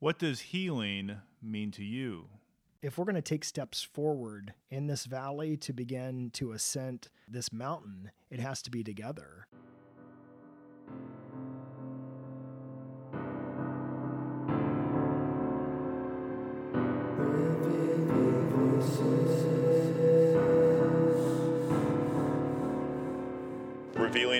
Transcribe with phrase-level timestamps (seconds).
[0.00, 2.30] What does healing mean to you?
[2.80, 7.52] If we're going to take steps forward in this valley to begin to ascend this
[7.52, 9.46] mountain, it has to be together.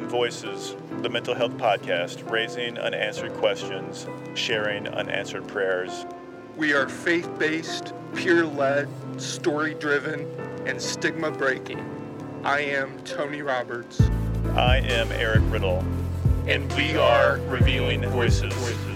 [0.08, 6.06] Voices, the mental health podcast, raising unanswered questions, sharing unanswered prayers.
[6.56, 10.26] We are faith based, peer led, story driven,
[10.66, 11.84] and stigma breaking.
[12.44, 14.00] I am Tony Roberts.
[14.56, 15.84] I am Eric Riddle,
[16.46, 18.89] and we are Revealing Voices.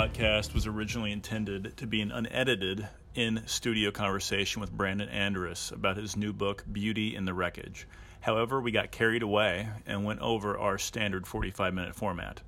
[0.00, 5.98] Podcast was originally intended to be an unedited in studio conversation with Brandon Andrus about
[5.98, 7.86] his new book, Beauty in the Wreckage.
[8.22, 12.40] However, we got carried away and went over our standard 45 minute format.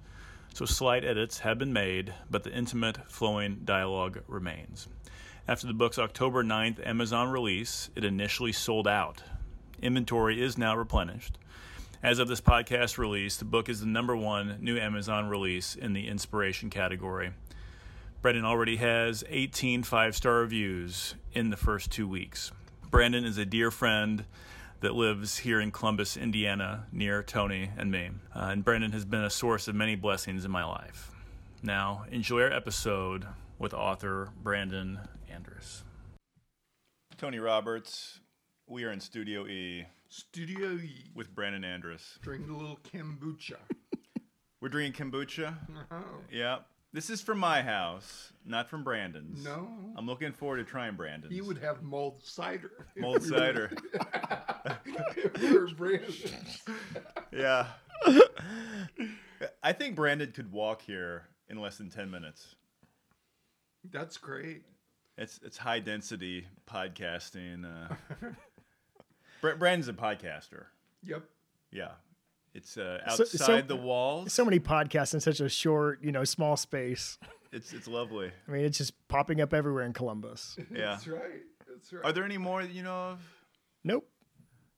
[0.54, 4.88] So slight edits have been made, but the intimate, flowing dialogue remains.
[5.46, 9.24] After the book's October 9th Amazon release, it initially sold out.
[9.82, 11.36] Inventory is now replenished.
[12.02, 15.92] As of this podcast release, the book is the number one new Amazon release in
[15.92, 17.30] the inspiration category.
[18.22, 22.50] Brandon already has 18 five star reviews in the first two weeks.
[22.90, 24.24] Brandon is a dear friend
[24.80, 28.10] that lives here in Columbus, Indiana, near Tony and me.
[28.34, 31.12] Uh, and Brandon has been a source of many blessings in my life.
[31.62, 33.28] Now, enjoy our episode
[33.60, 34.98] with author Brandon
[35.32, 35.84] Andrus.
[37.16, 38.18] Tony Roberts,
[38.66, 41.10] we are in Studio E Studio E.
[41.14, 42.18] with Brandon Andrus.
[42.20, 43.56] Drink a little kombucha.
[44.60, 45.54] We're drinking kombucha.
[45.90, 46.58] Oh, Yeah.
[46.94, 49.42] This is from my house, not from Brandon's.
[49.42, 49.66] no.
[49.96, 51.32] I'm looking forward to trying Brandon's.
[51.32, 52.70] He would have mulled cider.
[52.98, 53.72] Mold cider.
[55.40, 56.12] For Brandon.
[57.32, 57.68] yeah.
[59.62, 62.56] I think Brandon could walk here in less than 10 minutes.
[63.90, 64.60] That's great.
[65.16, 67.64] It's it's high density podcasting.
[67.64, 67.94] Uh,
[69.42, 70.66] Brandon's a podcaster.
[71.02, 71.24] Yep.
[71.70, 71.90] Yeah.
[72.54, 74.32] It's uh, outside so- the walls.
[74.32, 77.18] So many podcasts in such a short, you know, small space.
[77.50, 78.30] It's it's lovely.
[78.48, 80.56] I mean, it's just popping up everywhere in Columbus.
[80.74, 80.92] Yeah.
[80.92, 81.42] That's right.
[81.68, 82.04] That's right.
[82.04, 83.20] Are there any more that you know of?
[83.84, 84.08] Nope.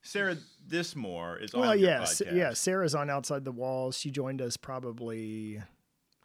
[0.03, 0.37] Sarah
[0.67, 2.37] Dismore is Well, on your yes, podcast.
[2.37, 2.53] yeah.
[2.53, 3.97] Sarah's on Outside the Walls.
[3.97, 5.63] She joined us probably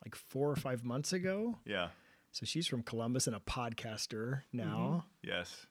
[0.03, 1.57] like four or five months ago.
[1.65, 1.89] Yeah.
[2.31, 5.05] So she's from Columbus and a podcaster now.
[5.23, 5.65] Yes,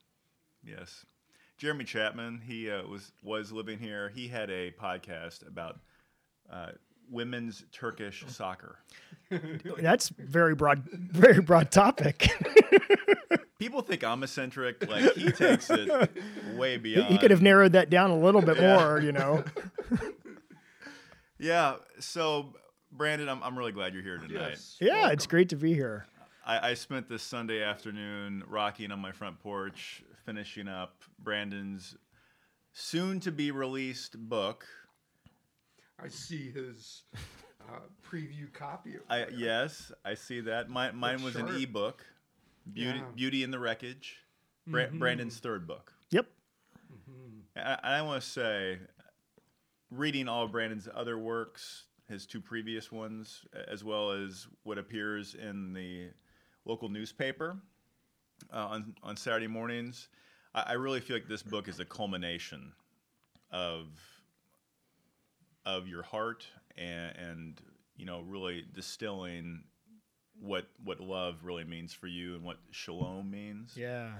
[0.64, 1.04] yes.
[1.58, 4.08] Jeremy Chapman, he uh, was was living here.
[4.14, 5.78] He had a podcast about
[6.50, 6.70] uh,
[7.10, 8.78] women's Turkish soccer.
[9.78, 12.28] That's very broad, very broad topic.
[13.58, 14.88] People think I'm eccentric.
[14.88, 15.90] Like he takes it
[16.56, 17.08] way beyond.
[17.08, 18.76] he could have narrowed that down a little bit Yeah.
[18.76, 19.44] more, you know.
[21.40, 21.76] Yeah.
[22.00, 22.54] So
[22.90, 24.50] Brandon, I'm I'm really glad you're here tonight.
[24.50, 24.76] Yes.
[24.80, 26.06] Yeah, it's great to be here.
[26.44, 31.96] I, I spent this Sunday afternoon rocking on my front porch, finishing up Brandon's
[32.74, 34.66] soon to be released book.
[35.98, 40.68] I see his uh, preview copy of I yes, I see that.
[40.68, 41.62] My, mine was an sharp.
[41.62, 42.04] ebook,
[42.70, 43.04] Beauty Yeah.
[43.04, 43.14] Mm-hmm.
[43.14, 44.18] Beauty in the Wreckage,
[44.66, 45.94] Bra- Brandon's third book.
[46.10, 46.26] Yep.
[47.56, 48.80] And I, I want to say,
[49.90, 55.34] reading all of Brandon's other works, his two previous ones, as well as what appears
[55.34, 56.10] in the
[56.66, 57.56] local newspaper
[58.52, 60.08] uh, on on Saturday mornings,
[60.54, 62.72] I, I really feel like this book is a culmination
[63.50, 63.86] of
[65.66, 67.60] of your heart and, and
[67.96, 69.64] you know really distilling
[70.40, 73.72] what what love really means for you and what shalom means.
[73.76, 74.10] Yeah.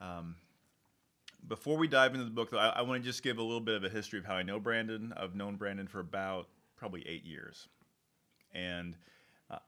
[0.00, 0.36] Um,
[1.46, 3.60] Before we dive into the book, though, I, I want to just give a little
[3.60, 5.14] bit of a history of how I know Brandon.
[5.16, 7.68] I've known Brandon for about probably eight years,
[8.52, 8.96] and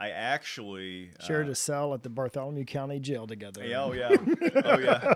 [0.00, 3.64] I actually uh, Shared a cell at the Bartholomew County Jail together.
[3.64, 4.16] Yeah, oh yeah,
[4.64, 5.14] oh yeah.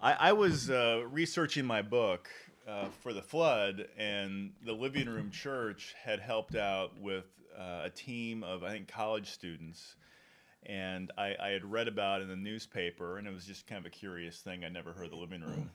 [0.00, 2.28] I, I was uh, researching my book
[2.66, 7.26] uh, for the flood, and the Living Room Church had helped out with
[7.58, 9.96] uh, a team of I think college students,
[10.64, 13.78] and I, I had read about it in the newspaper, and it was just kind
[13.78, 14.64] of a curious thing.
[14.64, 15.70] I never heard of the Living Room,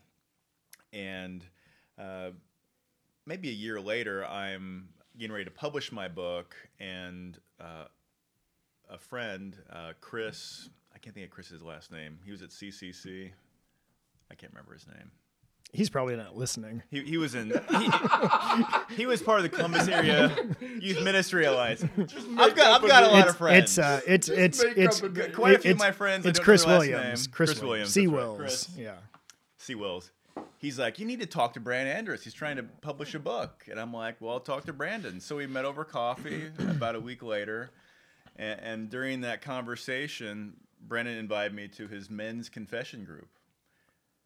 [0.92, 1.44] and
[2.00, 2.32] uh,
[3.26, 7.86] maybe a year later, I'm getting ready to publish my book, and uh,
[8.90, 10.70] a friend, uh, Chris.
[10.94, 12.20] I can't think of Chris's last name.
[12.26, 13.32] He was at CCC.
[14.32, 15.12] I can't remember his name.
[15.74, 16.82] He's probably not listening.
[16.90, 17.50] He, he was in.
[17.50, 20.34] He, he was part of the Columbus area
[20.80, 21.84] Youth Ministry Alliance.
[21.84, 23.78] I've got I've got a lot It's of friends.
[23.78, 25.32] it's uh, it's it's make it's a name.
[25.34, 27.28] Quite a few of it's- my friends, It's Chris Williams.
[27.28, 27.94] Chris, Chris Williams.
[27.94, 28.06] Williams, C.
[28.06, 28.38] that's right.
[28.40, 28.70] Wills.
[28.78, 28.96] Yeah.
[29.60, 29.76] C.
[29.76, 30.12] Wills.
[30.60, 32.24] He's like, you need to talk to Brandon Andrus.
[32.24, 35.20] He's trying to publish a book, and I'm like, well, I'll talk to Brandon.
[35.20, 37.70] So we met over coffee about a week later,
[38.36, 40.54] and, and during that conversation,
[40.88, 43.30] Brandon invited me to his men's confession group,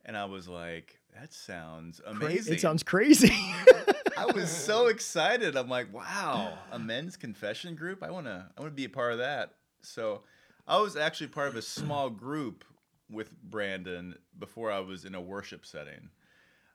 [0.06, 2.54] and I was like, that sounds amazing.
[2.54, 3.36] It sounds crazy.
[4.18, 5.58] I was so excited.
[5.58, 8.04] I'm like, wow, a men's confession group.
[8.04, 9.56] I wanna, I wanna be a part of that.
[9.82, 10.22] So,
[10.68, 12.64] I was actually part of a small group
[13.12, 16.10] with Brandon before I was in a worship setting,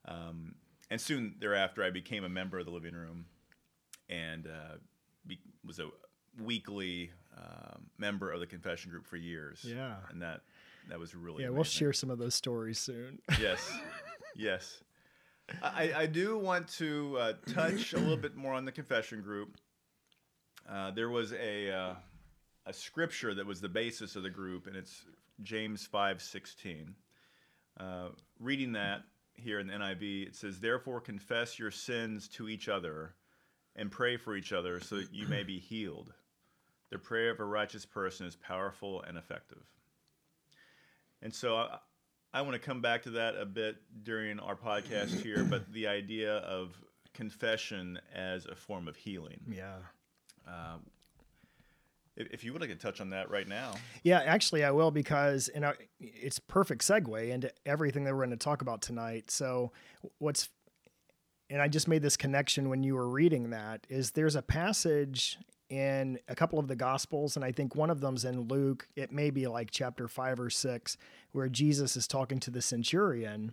[0.06, 0.54] um,
[0.90, 3.26] and soon thereafter, I became a member of the living room,
[4.08, 4.76] and uh,
[5.26, 5.88] be, was a
[6.42, 9.64] weekly um, member of the confession group for years.
[9.64, 9.96] Yeah.
[10.10, 10.42] and that
[10.88, 13.18] that was really yeah, we'll share some of those stories soon.
[13.40, 13.70] Yes,
[14.36, 14.82] yes.
[15.62, 19.56] I, I do want to uh, touch a little bit more on the confession group.
[20.68, 21.94] Uh, there was a uh,
[22.66, 25.04] a scripture that was the basis of the group, and it's
[25.42, 26.94] James five sixteen.
[27.78, 28.08] Uh,
[28.40, 29.02] reading that
[29.34, 33.14] here in the NIV, it says, "Therefore confess your sins to each other,
[33.74, 36.12] and pray for each other, so that you may be healed.
[36.90, 39.62] The prayer of a righteous person is powerful and effective."
[41.22, 41.78] And so I,
[42.32, 45.86] I want to come back to that a bit during our podcast here, but the
[45.86, 46.76] idea of
[47.14, 49.40] confession as a form of healing.
[49.48, 49.76] yeah.
[50.46, 50.76] Uh,
[52.16, 54.90] if, if you would like to touch on that right now, Yeah, actually, I will
[54.90, 59.30] because and I, it's perfect segue into everything that we're going to talk about tonight.
[59.30, 59.72] So,
[60.18, 60.48] what's
[61.48, 65.38] and I just made this connection when you were reading that is there's a passage
[65.68, 68.88] in a couple of the gospels and I think one of them's in Luke.
[68.94, 70.96] It may be like chapter 5 or 6
[71.32, 73.52] where Jesus is talking to the centurion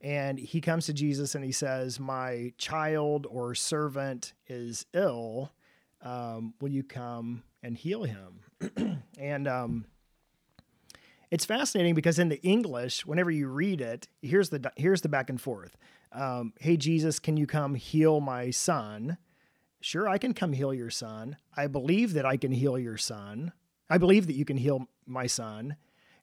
[0.00, 5.52] and he comes to Jesus and he says, "My child or servant is ill.
[6.02, 9.84] Um, will you come and heal him?" and um,
[11.30, 15.30] it's fascinating because in the English, whenever you read it, here's the here's the back
[15.30, 15.76] and forth.
[16.12, 19.16] Um, hey Jesus, can you come heal my son?
[19.80, 21.36] Sure, I can come heal your son.
[21.56, 23.52] I believe that I can heal your son.
[23.90, 25.76] I believe that you can heal my son.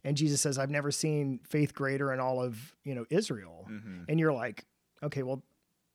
[0.04, 3.66] And Jesus says, I've never seen faith greater in all of you know Israel.
[4.08, 4.66] And you're like,
[5.04, 5.44] okay, well,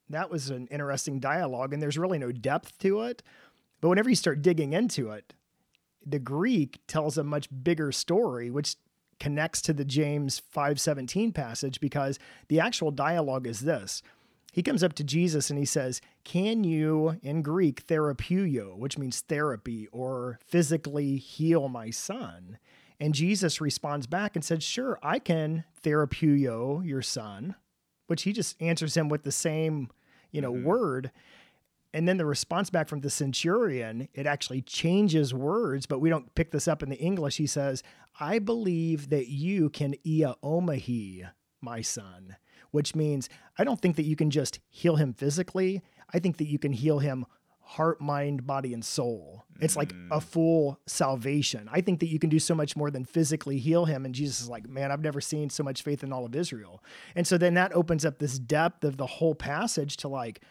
[0.09, 3.23] that was an interesting dialogue, and there's really no depth to it.
[3.81, 5.33] But whenever you start digging into it,
[6.05, 8.75] the Greek tells a much bigger story, which
[9.19, 14.01] connects to the James 5:17 passage because the actual dialogue is this.
[14.51, 19.21] He comes up to Jesus and he says, "Can you in Greek therapeuo, which means
[19.21, 22.57] therapy or physically heal my son?"
[22.99, 27.55] And Jesus responds back and said, "Sure, I can therapeuo your son,"
[28.07, 29.89] which he just answers him with the same,
[30.31, 30.65] you know, mm-hmm.
[30.65, 31.11] word.
[31.95, 36.35] And then the response back from the centurion, it actually changes words, but we don't
[36.35, 37.37] pick this up in the English.
[37.37, 37.83] He says,
[38.19, 41.29] I believe that you can iaomai,
[41.61, 42.35] my son,
[42.71, 45.83] which means I don't think that you can just heal him physically.
[46.13, 47.25] I think that you can heal him
[47.61, 49.45] heart, mind, body, and soul.
[49.61, 50.23] It's like a mm.
[50.23, 51.69] full salvation.
[51.71, 54.03] I think that you can do so much more than physically heal him.
[54.03, 56.83] And Jesus is like, man, I've never seen so much faith in all of Israel.
[57.15, 60.41] And so then that opens up this depth of the whole passage to like,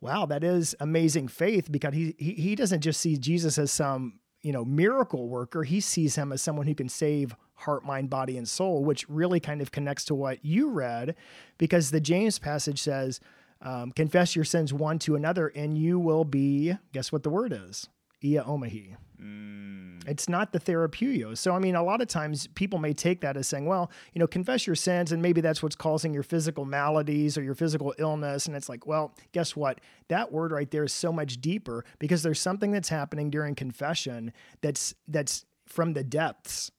[0.00, 4.20] wow, that is amazing faith because he, he he doesn't just see Jesus as some
[4.42, 5.64] you know miracle worker.
[5.64, 9.40] He sees him as someone who can save heart, mind, body, and soul, which really
[9.40, 11.16] kind of connects to what you read,
[11.58, 13.20] because the James passage says,
[13.62, 17.52] um, "Confess your sins one to another, and you will be." Guess what the word
[17.52, 17.88] is?
[18.22, 18.96] Iaomai.
[19.22, 20.08] Mm.
[20.08, 21.36] It's not the therapeuo.
[21.36, 24.18] So, I mean, a lot of times people may take that as saying, well, you
[24.18, 27.94] know, confess your sins, and maybe that's what's causing your physical maladies or your physical
[27.98, 28.46] illness.
[28.46, 29.80] And it's like, well, guess what?
[30.08, 34.32] That word right there is so much deeper because there's something that's happening during confession
[34.60, 36.70] that's that's from the depths,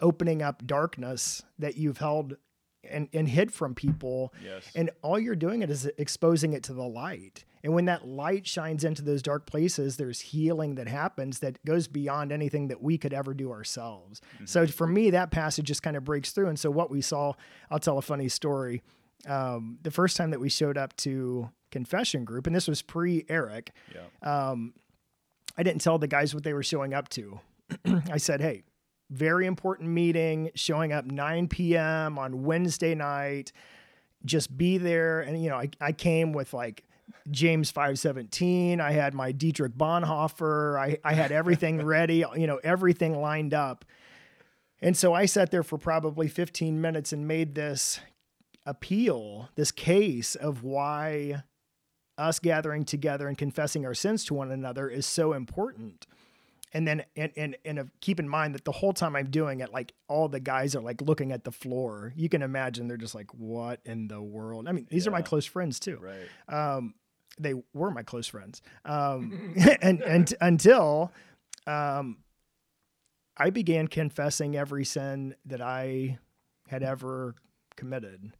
[0.00, 2.36] opening up darkness that you've held
[2.88, 4.32] and, and hid from people.
[4.42, 4.70] Yes.
[4.74, 7.44] And all you're doing it is exposing it to the light.
[7.66, 11.88] And when that light shines into those dark places, there's healing that happens that goes
[11.88, 14.20] beyond anything that we could ever do ourselves.
[14.44, 16.46] So for me, that passage just kind of breaks through.
[16.46, 17.32] And so what we saw,
[17.68, 18.82] I'll tell a funny story.
[19.26, 23.24] Um, the first time that we showed up to confession group, and this was pre
[23.28, 24.50] Eric, yeah,
[25.58, 27.40] I didn't tell the guys what they were showing up to.
[28.12, 28.62] I said, hey,
[29.10, 32.16] very important meeting, showing up 9 p.m.
[32.16, 33.50] on Wednesday night.
[34.24, 35.20] Just be there.
[35.22, 36.84] And, you know, I, I came with like
[37.30, 38.80] James 517.
[38.80, 40.78] I had my Dietrich Bonhoeffer.
[40.78, 43.84] I, I had everything ready, you know, everything lined up.
[44.80, 48.00] And so I sat there for probably 15 minutes and made this
[48.64, 51.42] appeal, this case of why
[52.18, 56.06] us gathering together and confessing our sins to one another is so important.
[56.72, 59.60] And then, and, and, and uh, keep in mind that the whole time I'm doing
[59.60, 62.12] it, like all the guys are like looking at the floor.
[62.16, 64.68] You can imagine they're just like, what in the world?
[64.68, 65.10] I mean, these yeah.
[65.10, 65.98] are my close friends too.
[66.00, 66.28] Right.
[66.48, 66.94] Um,
[67.38, 68.62] they were my close friends.
[68.84, 71.12] Um, and, and until,
[71.66, 72.18] um,
[73.36, 76.18] I began confessing every sin that I
[76.68, 77.34] had ever
[77.76, 78.32] committed.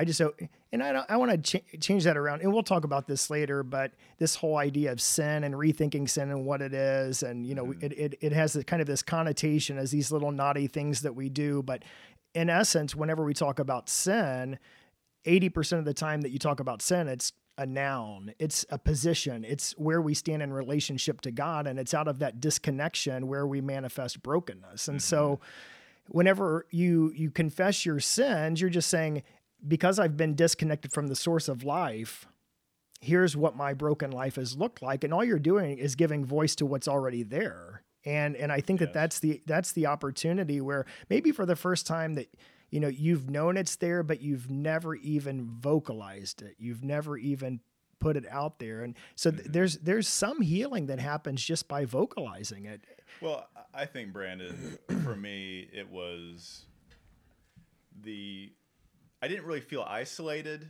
[0.00, 0.32] I just so
[0.72, 3.28] and I don't I want to ch- change that around and we'll talk about this
[3.28, 7.44] later but this whole idea of sin and rethinking sin and what it is and
[7.44, 7.84] you know mm-hmm.
[7.84, 11.28] it, it it has kind of this connotation as these little naughty things that we
[11.28, 11.82] do but
[12.32, 14.58] in essence whenever we talk about sin
[15.26, 19.44] 80% of the time that you talk about sin it's a noun it's a position
[19.44, 23.46] it's where we stand in relationship to God and it's out of that disconnection where
[23.46, 25.02] we manifest brokenness and mm-hmm.
[25.02, 25.40] so
[26.08, 29.22] whenever you you confess your sins you're just saying
[29.66, 32.26] because I've been disconnected from the source of life,
[33.00, 36.54] here's what my broken life has looked like and all you're doing is giving voice
[36.56, 37.82] to what's already there.
[38.04, 38.88] And and I think yes.
[38.88, 42.28] that that's the that's the opportunity where maybe for the first time that
[42.70, 46.56] you know you've known it's there but you've never even vocalized it.
[46.58, 47.60] You've never even
[48.00, 49.52] put it out there and so th- mm-hmm.
[49.52, 52.80] there's there's some healing that happens just by vocalizing it
[53.20, 56.64] well i think brandon for me it was
[58.02, 58.50] the
[59.22, 60.66] I didn't really feel isolated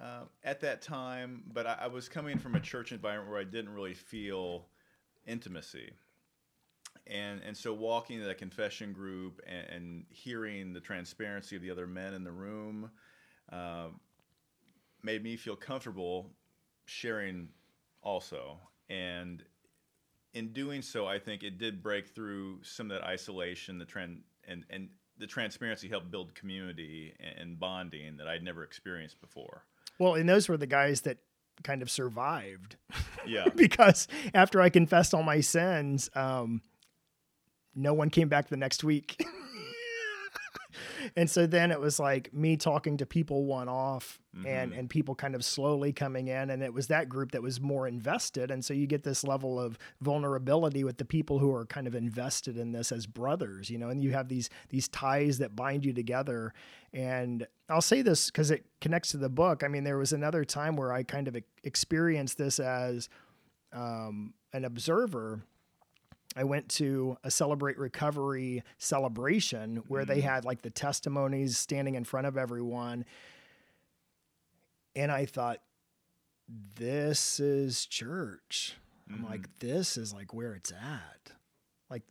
[0.00, 3.44] uh, at that time, but I, I, was coming from a church environment where I
[3.44, 4.66] didn't really feel
[5.26, 5.92] intimacy.
[7.06, 11.70] And, and so walking to that confession group and, and hearing the transparency of the
[11.70, 12.90] other men in the room
[13.52, 13.88] uh,
[15.04, 16.30] made me feel comfortable
[16.86, 17.48] sharing
[18.02, 18.58] also.
[18.88, 19.44] And
[20.32, 24.22] in doing so, I think it did break through some of that isolation, the trend,
[24.48, 29.64] and, and the transparency helped build community and bonding that I'd never experienced before.
[29.98, 31.18] Well, and those were the guys that
[31.62, 32.76] kind of survived.
[33.26, 33.48] Yeah.
[33.56, 36.60] because after I confessed all my sins, um,
[37.74, 39.26] no one came back the next week.
[41.16, 44.46] and so then it was like me talking to people one off mm-hmm.
[44.46, 47.60] and and people kind of slowly coming in and it was that group that was
[47.60, 48.50] more invested.
[48.50, 51.94] And so you get this level of vulnerability with the people who are kind of
[51.94, 55.84] invested in this as brothers you know and you have these these ties that bind
[55.84, 56.52] you together.
[56.92, 59.62] And I'll say this cuz it connects to the book.
[59.62, 63.08] I mean there was another time where I kind of experienced this as
[63.72, 65.42] um, an observer
[66.36, 70.12] I went to a Celebrate Recovery celebration where mm-hmm.
[70.12, 73.04] they had like the testimonies standing in front of everyone.
[74.96, 75.60] And I thought,
[76.76, 78.74] this is church.
[79.10, 79.24] Mm-hmm.
[79.24, 81.32] I'm like, this is like where it's at.
[81.88, 82.02] Like,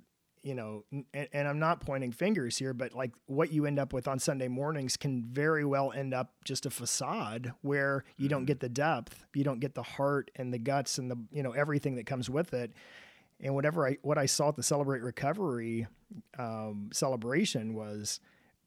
[0.41, 3.93] you know, and, and, I'm not pointing fingers here, but like what you end up
[3.93, 8.41] with on Sunday mornings can very well end up just a facade where you don't
[8.41, 8.47] mm-hmm.
[8.47, 11.51] get the depth, you don't get the heart and the guts and the, you know,
[11.51, 12.73] everything that comes with it
[13.39, 15.87] and whatever I what I saw at the Celebrate Recovery
[16.37, 18.19] um, celebration was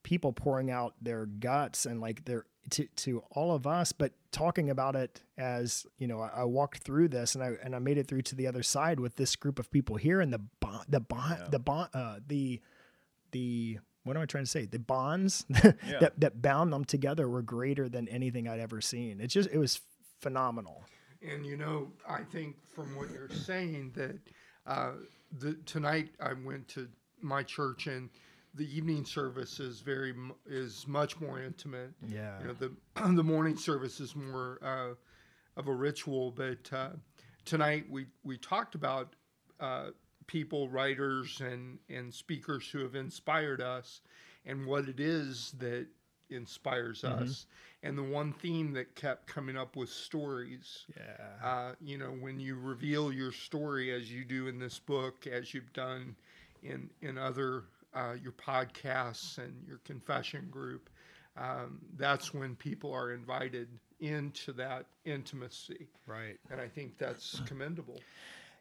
[0.02, 4.70] people pouring out their guts and like their to to all of us, but talking
[4.70, 7.98] about it as you know, I, I, walked through this and I and I made
[7.98, 10.86] it through to the other side with this group of people here, and the bond,
[10.88, 11.48] the bond, yeah.
[11.50, 12.60] the bond, uh, the
[13.32, 14.66] the what am I trying to say?
[14.66, 15.72] The bonds yeah.
[16.00, 19.20] that that bound them together were greater than anything I'd ever seen.
[19.20, 19.80] It's just it was
[20.20, 20.84] phenomenal.
[21.22, 24.18] And you know, I think from what you're saying that
[24.66, 24.92] uh,
[25.38, 26.88] the, tonight I went to
[27.20, 28.10] my church and
[28.54, 30.14] the evening service is very
[30.46, 31.92] is much more intimate.
[32.06, 32.38] Yeah.
[32.40, 32.72] You know, the
[33.14, 34.94] the morning service is more uh,
[35.58, 36.90] of a ritual, but uh,
[37.44, 39.14] tonight we we talked about
[39.60, 39.88] uh,
[40.26, 44.00] people, writers, and and speakers who have inspired us,
[44.46, 45.86] and what it is that
[46.30, 47.24] inspires mm-hmm.
[47.24, 47.46] us.
[47.82, 50.86] And the one theme that kept coming up was stories.
[50.96, 51.46] Yeah.
[51.48, 55.54] Uh, you know, when you reveal your story as you do in this book, as
[55.54, 56.16] you've done
[56.62, 57.64] in in other
[57.94, 60.90] uh, your podcasts and your confession group,
[61.36, 63.68] um, that's when people are invited
[64.00, 65.86] into that intimacy.
[66.06, 66.38] Right.
[66.50, 68.00] And I think that's commendable.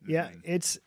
[0.08, 0.40] Yeah, mm-hmm.
[0.44, 0.78] it's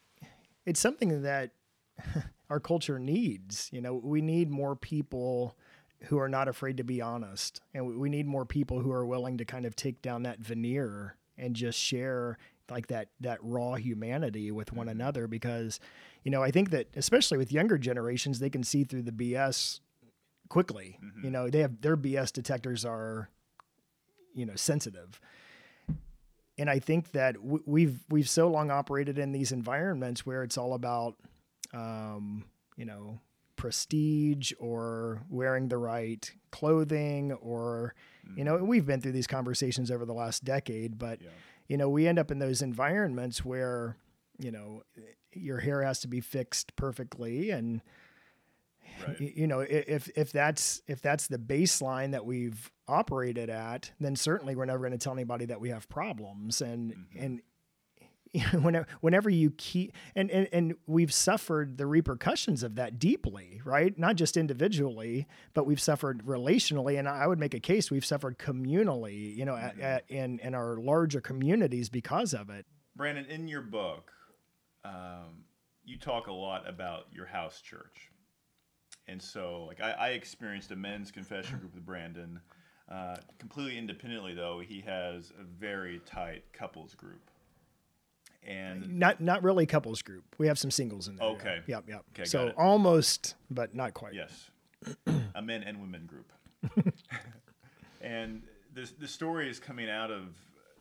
[0.65, 1.51] it's something that
[2.51, 3.69] our culture needs.
[3.73, 5.57] You know, we need more people
[6.05, 7.61] who are not afraid to be honest.
[7.75, 11.17] And we need more people who are willing to kind of take down that veneer
[11.37, 12.39] and just share
[12.71, 15.01] like that that raw humanity with one mm-hmm.
[15.01, 15.81] another because
[16.25, 19.81] you know, I think that especially with younger generations they can see through the BS
[20.49, 20.99] quickly.
[21.03, 21.25] Mm-hmm.
[21.25, 23.29] You know, they have their BS detectors are
[24.39, 25.21] you know, sensitive.
[26.59, 30.57] And I think that w- we've we've so long operated in these environments where it's
[30.57, 31.17] all about
[31.73, 32.45] um,
[32.77, 33.21] you know,
[33.59, 37.95] prestige or wearing the right clothing or
[38.37, 41.29] you know we've been through these conversations over the last decade but Yeah.
[41.67, 43.97] you know we end up in those environments where
[44.39, 44.83] you know
[45.33, 47.83] your hair has to be fixed perfectly and
[49.07, 49.21] Right.
[49.21, 54.57] you know if if that's if that's the baseline that we've operated at then certainly
[54.57, 57.25] we're never going to tell anybody that we have problems and Mm-hmm.
[57.25, 57.41] and
[58.53, 63.99] whenever whenever you keep and, and and we've suffered the repercussions of that deeply right
[63.99, 68.39] not just individually but we've suffered relationally and i would make a case we've suffered
[68.39, 69.81] communally you know Mm-hmm.
[69.81, 72.67] at, at, in in our larger communities because of it
[72.99, 74.11] Brandon, in your book,
[74.85, 75.45] um,
[75.85, 78.11] you talk a lot about your house church.
[79.07, 82.41] And so, like, I, I experienced a men's confession group with Brandon.
[82.91, 87.31] Uh, completely independently, though, he has a very tight couples group.
[88.49, 91.61] And not not really couples group we have some singles in there Okay.
[91.67, 94.51] yep yep Okay, so almost but not quite yes,
[95.35, 96.33] a men and women group.
[98.01, 98.43] and
[98.75, 100.35] the, the stories coming out of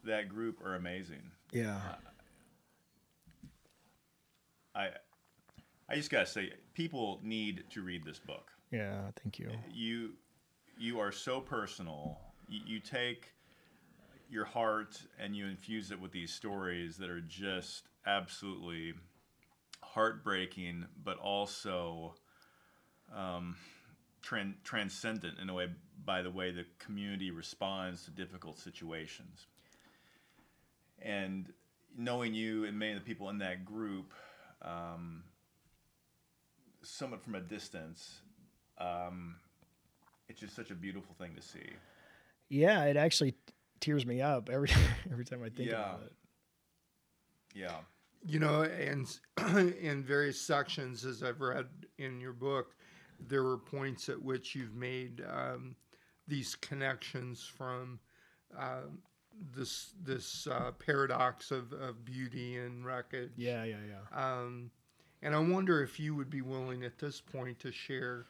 [0.05, 1.21] that group are amazing.
[1.51, 1.79] yeah
[4.75, 4.89] I
[5.89, 8.51] I just gotta say, people need to read this book.
[8.71, 10.11] yeah thank you You
[10.77, 12.19] you are so personal.
[12.47, 13.31] You, you take
[14.29, 18.93] your heart and you infuse it with these stories that are just absolutely
[19.81, 22.15] heartbreaking, but also
[23.15, 23.55] um,
[24.23, 25.67] tran- transcendent in a way
[26.05, 29.45] by the way the community responds to difficult situations.
[31.01, 31.51] And
[31.97, 34.13] knowing you and many of the people in that group,
[34.61, 35.23] um,
[36.81, 38.19] somewhat from a distance,
[38.77, 39.35] um,
[40.29, 41.69] it's just such a beautiful thing to see.
[42.49, 43.35] yeah it actually
[43.79, 44.69] tears me up every
[45.11, 45.75] every time i think Yeah.
[45.95, 46.13] about it
[47.53, 47.77] Yeah.
[48.25, 49.07] You know, and
[49.79, 51.65] in various sections, as I've read
[51.97, 52.75] in your book,
[53.27, 55.75] there were points at which you've made um,
[56.27, 57.99] these connections from
[58.57, 58.99] um
[59.53, 63.31] this this uh, paradox of, of beauty and wreckage.
[63.37, 64.01] yeah yeah yeah
[64.39, 64.71] Um,
[65.21, 68.25] and I wonder if you would be willing at this point to share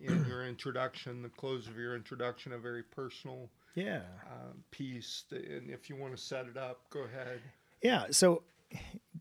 [0.00, 5.24] in your introduction, the close of your introduction, a very personal yeah uh, piece.
[5.30, 7.40] And if you want to set it up, go ahead.
[7.82, 8.06] Yeah.
[8.10, 8.42] So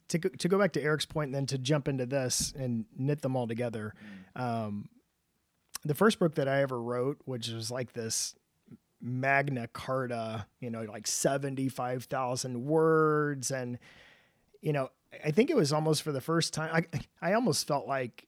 [0.09, 2.85] to go, to go back to Eric's point, and then to jump into this and
[2.97, 3.93] knit them all together,
[4.35, 4.89] um,
[5.83, 8.35] the first book that I ever wrote, which was like this
[9.01, 13.79] Magna Carta, you know, like seventy five thousand words, and
[14.61, 14.89] you know,
[15.25, 16.85] I think it was almost for the first time.
[16.91, 18.27] I I almost felt like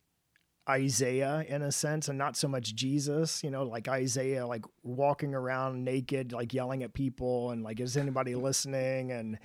[0.69, 3.43] Isaiah in a sense, and not so much Jesus.
[3.43, 7.97] You know, like Isaiah, like walking around naked, like yelling at people, and like, is
[7.97, 9.11] anybody listening?
[9.11, 9.39] And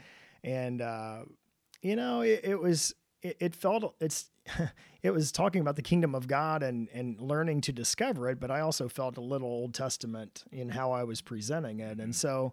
[0.44, 1.20] and uh,
[1.82, 4.30] you know, it, it was it, it felt it's
[5.02, 8.38] it was talking about the kingdom of God and and learning to discover it.
[8.38, 12.14] But I also felt a little Old Testament in how I was presenting it, and
[12.14, 12.52] so.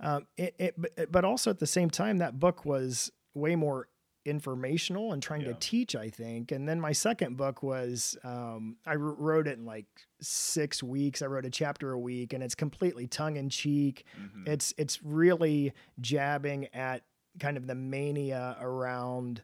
[0.00, 3.86] Um, it, it, but- but also at the same time, that book was way more
[4.24, 5.48] informational and trying Yeah.
[5.48, 6.52] to teach, I think.
[6.52, 9.86] And then my second book was, um, I wrote it in like
[10.20, 11.22] six weeks.
[11.22, 14.04] I wrote a chapter a week and it's completely tongue in cheek.
[14.20, 14.48] Mhm.
[14.48, 17.04] It's, it's really jabbing at
[17.40, 19.42] kind of the mania around,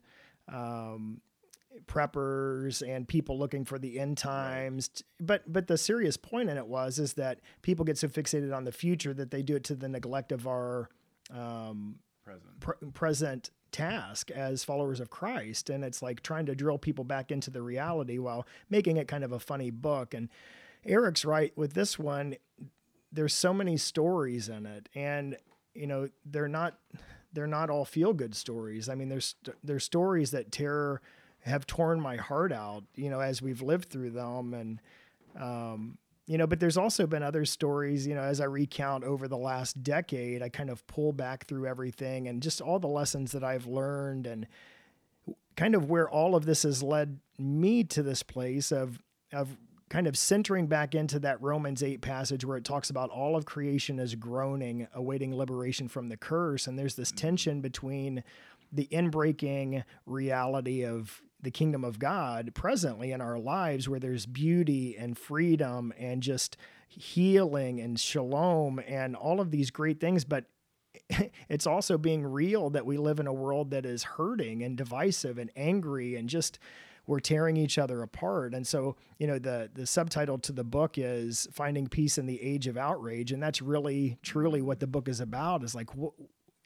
[0.48, 1.20] um,
[1.86, 6.66] preppers and people looking for the end times but but the serious point in it
[6.66, 9.74] was is that people get so fixated on the future that they do it to
[9.76, 10.88] the neglect of our
[11.30, 12.60] um, Present.
[12.60, 15.70] pr- present task as followers of Christ.
[15.70, 19.24] And it's like trying to drill people back into the reality while making it kind
[19.24, 20.14] of a funny book.
[20.14, 20.28] And
[20.85, 22.37] Eric's right with this one.
[23.12, 25.37] There's so many stories in it, and
[25.74, 26.78] you know they're not
[27.33, 28.88] they're not all feel good stories.
[28.88, 31.00] I mean, there's there's stories that terror
[31.40, 32.85] have torn my heart out.
[32.94, 34.81] You know, as we've lived through them, and
[35.40, 39.26] um, you know, but there's also been other stories, you know, as I recount over
[39.26, 43.32] the last decade, I kind of pull back through everything and just all the lessons
[43.32, 44.46] that I've learned and
[45.56, 49.00] kind of where all of this has led me to this place of
[49.32, 49.56] of
[49.88, 53.46] kind of centering back into that Romans 8 passage where it talks about all of
[53.46, 56.66] creation is groaning awaiting liberation from the curse.
[56.66, 57.26] And there's this mm-hmm.
[57.26, 58.22] tension between
[58.70, 64.96] the inbreaking reality of the kingdom of God presently in our lives where there's beauty
[64.98, 66.57] and freedom and just
[66.88, 70.24] healing and shalom and all of these great things.
[70.24, 70.46] But
[71.48, 75.38] it's also being real that we live in a world that is hurting and divisive
[75.38, 76.59] and angry and just
[77.07, 78.53] we're tearing each other apart.
[78.53, 82.42] And so you know the the subtitle to the book is finding peace in the
[82.42, 83.33] age of outrage.
[83.33, 85.88] And that's really truly what the book is about is like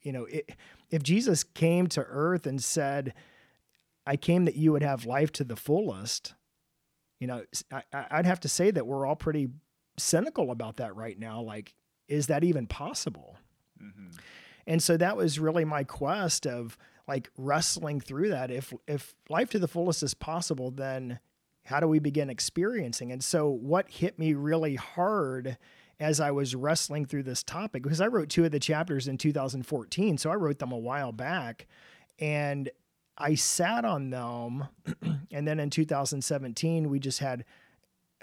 [0.02, 0.50] you know it,
[0.90, 3.14] if jesus came to earth and said
[4.06, 6.34] i came that you would have life to the fullest
[7.22, 9.48] you know, I, I'd have to say that we're all pretty
[9.96, 11.40] cynical about that right now.
[11.40, 11.72] Like,
[12.08, 13.36] is that even possible?
[13.80, 14.18] Mm-hmm.
[14.66, 18.50] And so that was really my quest of like wrestling through that.
[18.50, 21.20] If if life to the fullest is possible, then
[21.66, 23.12] how do we begin experiencing?
[23.12, 25.58] And so what hit me really hard
[26.00, 29.16] as I was wrestling through this topic, because I wrote two of the chapters in
[29.16, 31.68] 2014, so I wrote them a while back,
[32.18, 32.68] and
[33.16, 34.68] I sat on them,
[35.30, 37.44] and then in 2017 we just had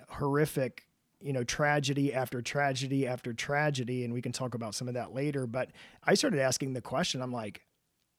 [0.10, 0.86] horrific
[1.22, 5.14] you know tragedy after tragedy after tragedy and we can talk about some of that
[5.14, 5.70] later but
[6.06, 7.62] i started asking the question i'm like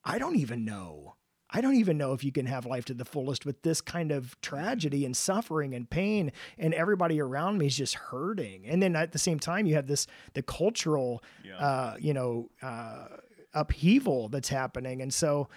[0.05, 1.15] i don't even know.
[1.53, 4.13] I don't even know if you can have life to the fullest with this kind
[4.13, 8.67] of tragedy and suffering and pain and everybody around me is just hurting.
[8.67, 11.59] And then at the same time you have this the cultural yeah.
[11.59, 13.07] uh, you know uh,
[13.53, 15.03] upheaval that's happening.
[15.03, 15.49] And so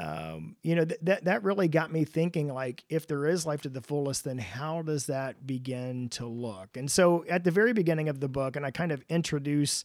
[0.00, 3.62] um, you know, th- that, that really got me thinking like, if there is life
[3.62, 6.76] to the fullest, then how does that begin to look?
[6.76, 9.84] And so at the very beginning of the book, and I kind of introduce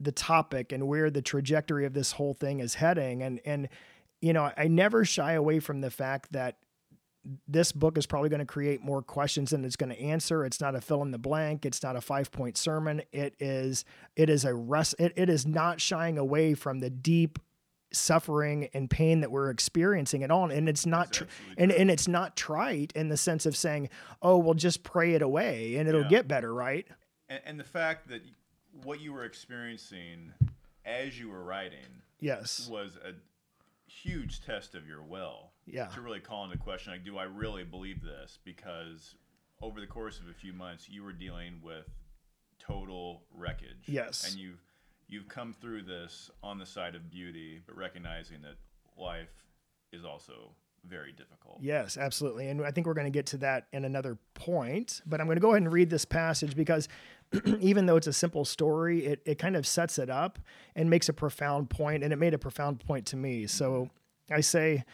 [0.00, 3.22] the topic and where the trajectory of this whole thing is heading.
[3.22, 3.68] And, and,
[4.22, 6.56] you know, I never shy away from the fact that
[7.46, 10.44] this book is probably going to create more questions than it's going to answer.
[10.44, 11.66] It's not a fill in the blank.
[11.66, 13.02] It's not a five point sermon.
[13.12, 13.84] It is,
[14.16, 14.94] it is a rest.
[14.98, 17.38] It, it is not shying away from the deep
[17.94, 20.50] suffering and pain that we're experiencing at all.
[20.50, 21.24] And it's not tr-
[21.56, 23.88] and, and it's not trite in the sense of saying
[24.22, 26.08] oh well just pray it away and it'll yeah.
[26.08, 26.86] get better right?
[27.28, 28.22] And, and, the fact that
[28.82, 30.32] what you were experiencing
[30.84, 32.68] as you were writing yes.
[32.70, 33.12] was a
[33.90, 35.86] huge test of your will yeah.
[35.86, 38.38] to really call into question like do i really believe this?
[38.44, 39.14] Because
[39.62, 41.86] over the course of a few months you were dealing with
[42.58, 43.84] total wreckage.
[43.86, 44.28] Yes.
[44.28, 44.62] And you've
[45.08, 48.56] you've come through this on the side of beauty, but recognizing that
[49.00, 49.44] life
[49.92, 50.52] is also
[50.86, 51.58] very difficult.
[51.60, 52.48] Yes, absolutely.
[52.48, 55.36] And I think we're going to get to that in another point, but I'm going
[55.36, 56.88] to go ahead and read this passage because
[57.60, 60.38] even though it's a simple story, it, it kind of sets it up
[60.76, 63.46] and makes a profound point, and it made a profound point to me.
[63.46, 63.90] So
[64.30, 64.84] I say,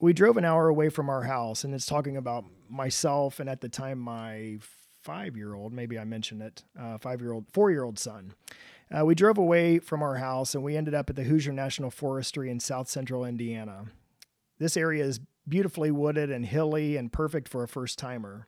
[0.00, 3.60] we drove an hour away from our house, and it's talking about myself and at
[3.60, 4.58] the time my
[5.02, 8.32] five year old, maybe I mentioned it, uh, five year old, four year old son.
[8.90, 11.90] Uh, we drove away from our house and we ended up at the Hoosier National
[11.90, 13.86] Forestry in south central Indiana.
[14.58, 18.46] This area is beautifully wooded and hilly and perfect for a first timer.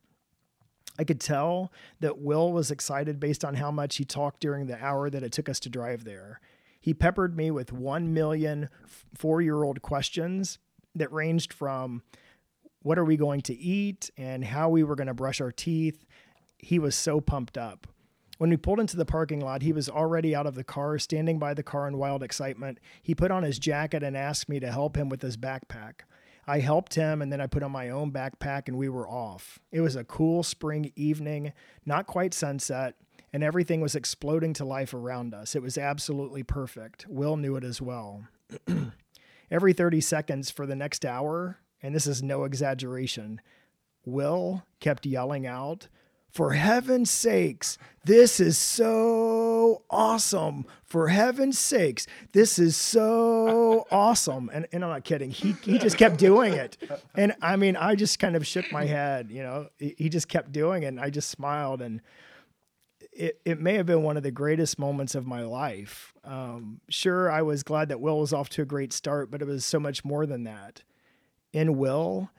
[0.99, 4.83] I could tell that Will was excited based on how much he talked during the
[4.83, 6.41] hour that it took us to drive there.
[6.81, 8.69] He peppered me with 1 million
[9.15, 10.59] four year old questions
[10.95, 12.03] that ranged from
[12.83, 16.07] what are we going to eat and how we were going to brush our teeth.
[16.59, 17.87] He was so pumped up.
[18.39, 21.39] When we pulled into the parking lot, he was already out of the car, standing
[21.39, 22.79] by the car in wild excitement.
[23.03, 26.01] He put on his jacket and asked me to help him with his backpack.
[26.47, 29.59] I helped him and then I put on my own backpack and we were off.
[29.73, 31.53] It was a cool spring evening,
[31.85, 32.95] not quite sunset,
[33.33, 35.57] and everything was exploding to life around us.
[35.57, 37.07] It was absolutely perfect.
[37.09, 38.29] Will knew it as well.
[39.51, 43.41] Every 30 seconds for the next hour, and this is no exaggeration,
[44.05, 45.89] Will kept yelling out,
[46.31, 50.67] for heaven's sakes, this is so awesome.
[50.85, 54.51] For heaven's sakes, this is so awesome.
[54.53, 55.31] And, and I'm not kidding.
[55.31, 56.77] He, he just kept doing it.
[57.15, 60.53] And I mean, I just kind of shook my head, you know, he just kept
[60.53, 60.89] doing it.
[60.89, 61.83] And I just smiled.
[61.83, 62.01] And
[63.13, 66.13] it, it may have been one of the greatest moments of my life.
[66.23, 69.47] Um, sure, I was glad that Will was off to a great start, but it
[69.47, 70.83] was so much more than that.
[71.53, 72.31] In Will,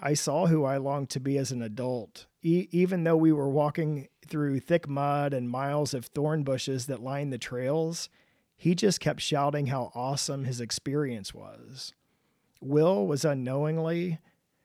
[0.00, 2.26] I saw who I longed to be as an adult.
[2.42, 7.02] E- even though we were walking through thick mud and miles of thorn bushes that
[7.02, 8.08] lined the trails,
[8.56, 11.92] he just kept shouting how awesome his experience was.
[12.60, 14.18] Will was unknowingly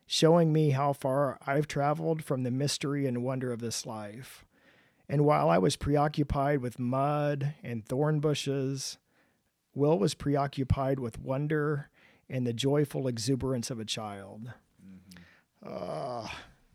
[0.06, 4.46] showing me how far I've traveled from the mystery and wonder of this life.
[5.10, 8.98] And while I was preoccupied with mud and thorn bushes,
[9.74, 11.90] Will was preoccupied with wonder
[12.30, 14.54] and the joyful exuberance of a child.
[15.66, 16.28] Uh,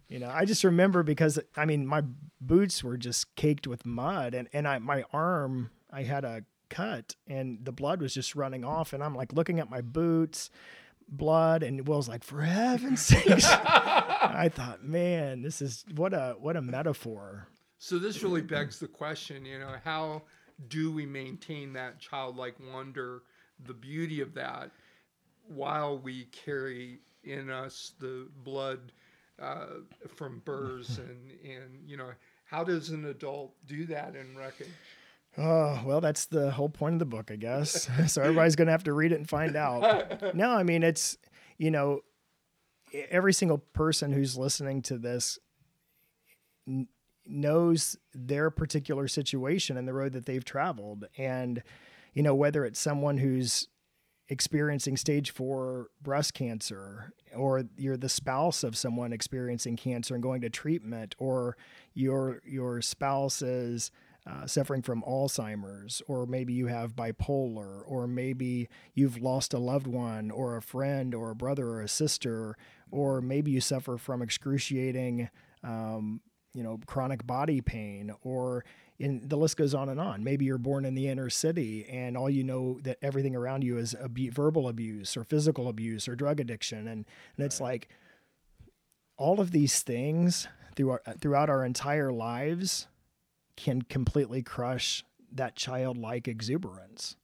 [0.09, 2.03] you know, I just remember because I mean, my
[2.41, 7.15] boots were just caked with mud, and and I my arm I had a cut,
[7.27, 10.51] and the blood was just running off, and I'm like looking at my boots,
[11.09, 13.47] blood, and Will's like, for heaven's sakes!
[13.47, 17.47] I thought, man, this is what a what a metaphor.
[17.79, 20.23] So this really begs the question, you know, how
[20.69, 23.23] do we maintain that childlike wonder,
[23.65, 24.71] the beauty of that,
[25.49, 28.93] while we carry in us the blood
[29.41, 29.67] uh,
[30.15, 32.11] from burrs and and you know
[32.45, 34.69] how does an adult do that in wreckage?
[35.39, 37.89] Oh, well, that's the whole point of the book, I guess.
[38.13, 40.35] so everybody's going to have to read it and find out.
[40.35, 41.17] no, I mean, it's,
[41.59, 42.01] you know,
[42.93, 45.39] every single person who's listening to this
[46.67, 46.89] n-
[47.25, 51.05] knows their particular situation and the road that they've traveled.
[51.17, 51.63] And,
[52.13, 53.69] you know, whether it's someone who's
[54.31, 60.41] experiencing stage four breast cancer, or you're the spouse of someone experiencing cancer and going
[60.41, 61.57] to treatment, or
[61.93, 63.91] your your spouse is
[64.27, 69.87] uh, suffering from Alzheimer's, or maybe you have bipolar, or maybe you've lost a loved
[69.89, 72.57] one, or a friend, or a brother, or a sister,
[72.91, 75.29] or maybe you suffer from excruciating,
[75.65, 76.21] um,
[76.55, 78.65] you know, chronic body pain, or
[79.01, 80.23] in, the list goes on and on.
[80.23, 83.79] Maybe you're born in the inner city and all you know that everything around you
[83.79, 86.87] is abu- verbal abuse or physical abuse or drug addiction.
[86.87, 87.89] And, and it's like
[89.17, 92.89] all of these things throughout, uh, throughout our entire lives
[93.57, 97.17] can completely crush that childlike exuberance.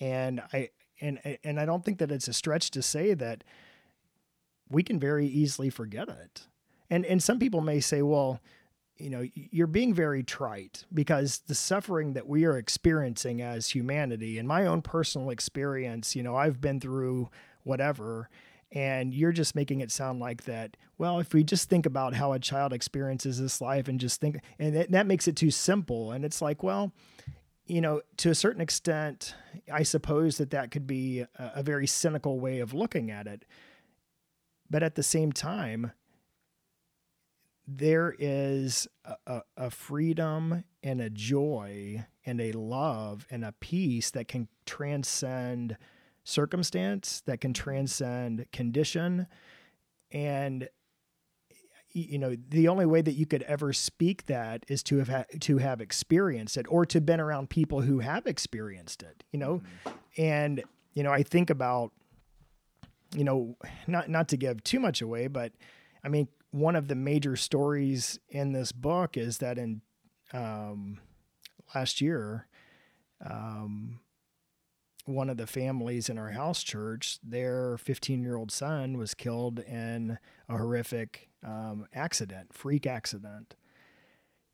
[0.00, 3.44] And I, and, and I don't think that it's a stretch to say that
[4.68, 6.48] we can very easily forget it.
[6.90, 8.40] And, and some people may say, well,
[8.96, 14.38] you know, you're being very trite because the suffering that we are experiencing as humanity,
[14.38, 17.28] in my own personal experience, you know, I've been through
[17.64, 18.28] whatever,
[18.70, 20.76] and you're just making it sound like that.
[20.96, 24.40] Well, if we just think about how a child experiences this life and just think,
[24.58, 26.12] and that, that makes it too simple.
[26.12, 26.92] And it's like, well,
[27.66, 29.34] you know, to a certain extent,
[29.72, 33.44] I suppose that that could be a, a very cynical way of looking at it.
[34.70, 35.92] But at the same time,
[37.66, 38.86] there is
[39.26, 45.78] a, a, freedom and a joy and a love and a peace that can transcend
[46.24, 49.26] circumstance, that can transcend condition.
[50.12, 50.68] And
[51.94, 55.24] you know the only way that you could ever speak that is to have ha-
[55.40, 59.62] to have experienced it or to been around people who have experienced it you know
[59.86, 60.20] mm-hmm.
[60.20, 61.92] and you know i think about
[63.14, 65.52] you know not not to give too much away but
[66.02, 69.80] i mean one of the major stories in this book is that in
[70.32, 71.00] um,
[71.74, 72.46] last year,
[73.28, 73.98] um,
[75.04, 79.58] one of the families in our house church, their 15 year old son was killed
[79.58, 80.16] in
[80.48, 83.56] a horrific um, accident, freak accident.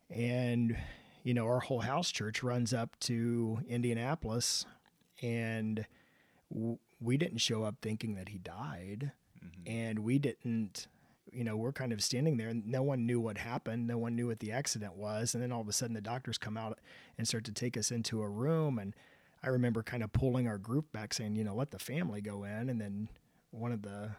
[0.08, 0.78] And,
[1.22, 4.64] you know, our whole house church runs up to Indianapolis,
[5.20, 5.84] and
[6.50, 9.12] w- we didn't show up thinking that he died.
[9.44, 9.70] Mm-hmm.
[9.70, 10.88] And we didn't
[11.32, 13.86] you know, we're kind of standing there and no one knew what happened.
[13.86, 15.34] No one knew what the accident was.
[15.34, 16.78] And then all of a sudden the doctors come out
[17.18, 18.78] and start to take us into a room.
[18.78, 18.94] And
[19.42, 22.44] I remember kind of pulling our group back saying, you know, let the family go
[22.44, 22.68] in.
[22.68, 23.08] And then
[23.50, 24.10] one of the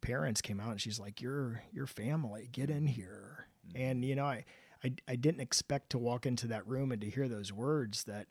[0.00, 3.48] parents came out and she's like, your, your family, get in here.
[3.68, 3.82] Mm-hmm.
[3.82, 4.44] And, you know, I,
[4.84, 8.28] I, I didn't expect to walk into that room and to hear those words that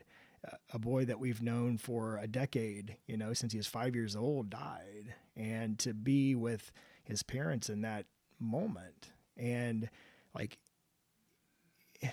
[0.48, 3.96] uh, a boy that we've known for a decade, you know, since he was five
[3.96, 5.14] years old died.
[5.36, 6.72] And to be with,
[7.08, 8.06] his parents in that
[8.40, 9.12] moment.
[9.38, 9.90] And
[10.34, 10.58] like,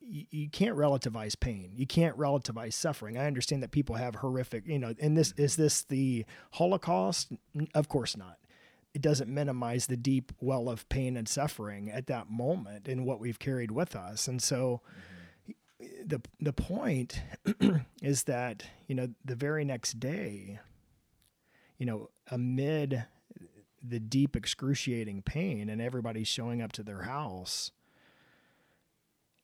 [0.00, 1.72] you, can't relativize pain.
[1.74, 3.18] You can't relativize suffering.
[3.18, 7.32] I understand that people have horrific, you know, and this is this the Holocaust?
[7.74, 8.38] Of course not.
[8.94, 13.20] It doesn't minimize the deep well of pain and suffering at that moment and what
[13.20, 14.26] we've carried with us.
[14.26, 14.80] And so
[15.48, 16.08] mm-hmm.
[16.08, 17.20] the the point
[18.02, 20.58] is that, you know, the very next day,
[21.76, 23.04] you know, amid
[23.82, 27.70] the deep excruciating pain and everybody showing up to their house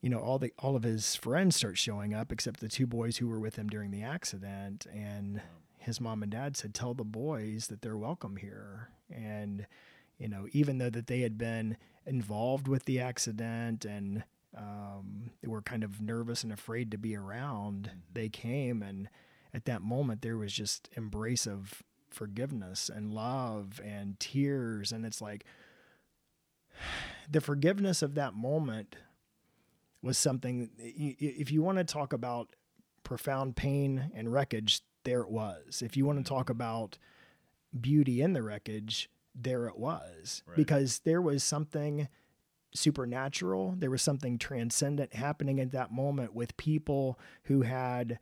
[0.05, 3.17] you know all the all of his friends start showing up except the two boys
[3.17, 4.85] who were with him during the accident.
[4.93, 5.41] And
[5.79, 8.89] his mom and dad said tell the boys that they're welcome here.
[9.11, 9.65] And
[10.19, 14.23] you know even though that they had been involved with the accident and
[14.55, 17.99] um, they were kind of nervous and afraid to be around mm-hmm.
[18.13, 18.83] they came.
[18.83, 19.09] And
[19.55, 21.81] at that moment there was just embrace of
[22.15, 24.91] forgiveness and love and tears.
[24.91, 25.45] And it's like
[27.29, 28.95] the forgiveness of that moment
[30.01, 32.55] was something, if you want to talk about
[33.03, 35.81] profound pain and wreckage, there it was.
[35.81, 36.35] If you want to mm-hmm.
[36.35, 36.97] talk about
[37.79, 40.41] beauty in the wreckage, there it was.
[40.47, 40.55] Right.
[40.55, 42.07] Because there was something
[42.73, 48.19] supernatural, there was something transcendent happening at that moment with people who had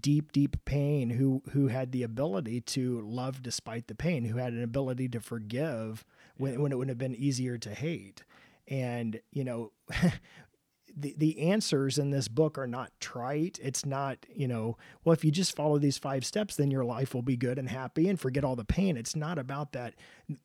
[0.00, 4.52] deep, deep pain, who who had the ability to love despite the pain, who had
[4.52, 6.04] an ability to forgive
[6.36, 6.58] when, yeah.
[6.58, 8.24] when it would have been easier to hate.
[8.68, 9.72] And, you know,
[10.96, 13.58] the, the answers in this book are not trite.
[13.62, 17.14] It's not, you know, well, if you just follow these five steps, then your life
[17.14, 18.96] will be good and happy and forget all the pain.
[18.96, 19.94] It's not about that.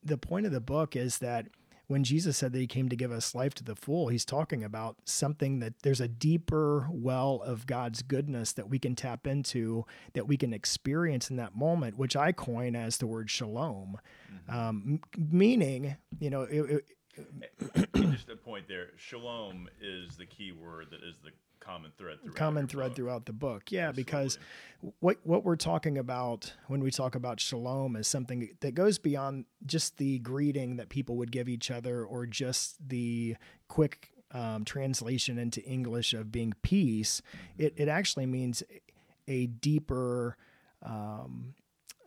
[0.03, 1.47] The point of the book is that
[1.91, 4.63] when Jesus said that he came to give us life to the full, he's talking
[4.63, 9.85] about something that there's a deeper well of God's goodness that we can tap into,
[10.13, 13.97] that we can experience in that moment, which I coin as the word shalom,
[14.33, 14.57] mm-hmm.
[14.57, 16.81] um, meaning, you know, it,
[17.17, 18.91] it, just a point there.
[18.95, 22.95] Shalom is the key word that is the common thread throughout common thread book.
[22.95, 23.71] throughout the book.
[23.71, 24.37] Yeah, because
[24.99, 29.45] what what we're talking about when we talk about shalom is something that goes beyond
[29.65, 33.37] just the greeting that people would give each other or just the
[33.69, 37.21] quick um, translation into English of being peace.
[37.57, 38.63] It it actually means
[39.27, 40.35] a deeper
[40.83, 41.53] um,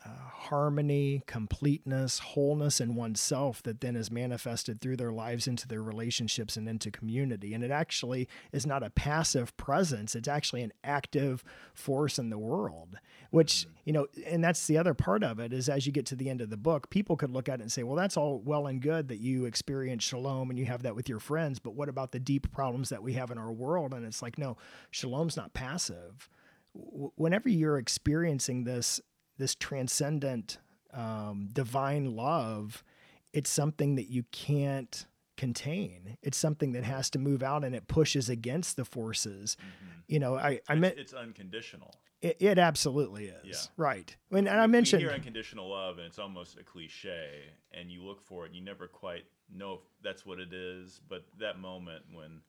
[0.06, 5.82] uh, harmony, completeness, wholeness in oneself that then is manifested through their lives into their
[5.82, 7.54] relationships and into community.
[7.54, 12.38] And it actually is not a passive presence, it's actually an active force in the
[12.38, 12.96] world,
[13.30, 16.16] which, you know, and that's the other part of it is as you get to
[16.16, 18.42] the end of the book, people could look at it and say, well, that's all
[18.44, 21.74] well and good that you experience shalom and you have that with your friends, but
[21.74, 23.94] what about the deep problems that we have in our world?
[23.94, 24.58] And it's like, no,
[24.90, 26.28] shalom's not passive.
[26.74, 29.00] W- Whenever you're experiencing this
[29.38, 30.58] this transcendent
[30.92, 32.84] um, divine love,
[33.32, 36.16] it's something that you can't contain.
[36.22, 39.56] It's something that has to move out and it pushes against the forces.
[40.06, 41.92] You know, I, I meant It's unconditional.
[42.22, 43.44] it, it absolutely is.
[43.44, 43.56] Yeah.
[43.76, 44.16] Right.
[44.28, 47.40] When, and I mentioned, hear unconditional love, and it's almost a cliche,
[47.72, 51.00] and you look for it, and you never quite know if that's what it is.
[51.08, 52.40] But that moment when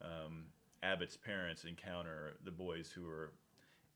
[0.00, 0.46] um,
[0.82, 3.32] Abbott's parents encounter the boys who were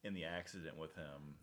[0.05, 1.37] in the accident with him,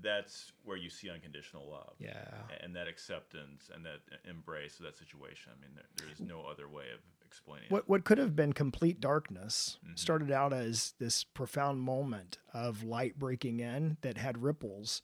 [0.00, 1.94] that's where you see unconditional love.
[1.98, 2.14] yeah.
[2.60, 5.52] And that acceptance and that embrace of that situation.
[5.56, 7.88] I mean, there, there is no other way of explaining What, it.
[7.88, 9.96] what could have been complete darkness mm-hmm.
[9.96, 15.02] started out as this profound moment of light breaking in that had ripples.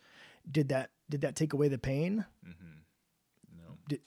[0.51, 2.25] Did that did that take away the pain?
[2.47, 3.59] Mm-hmm.
[3.59, 3.77] No.
[3.89, 4.01] did,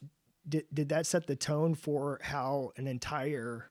[0.47, 3.69] did did that set the tone for how an entire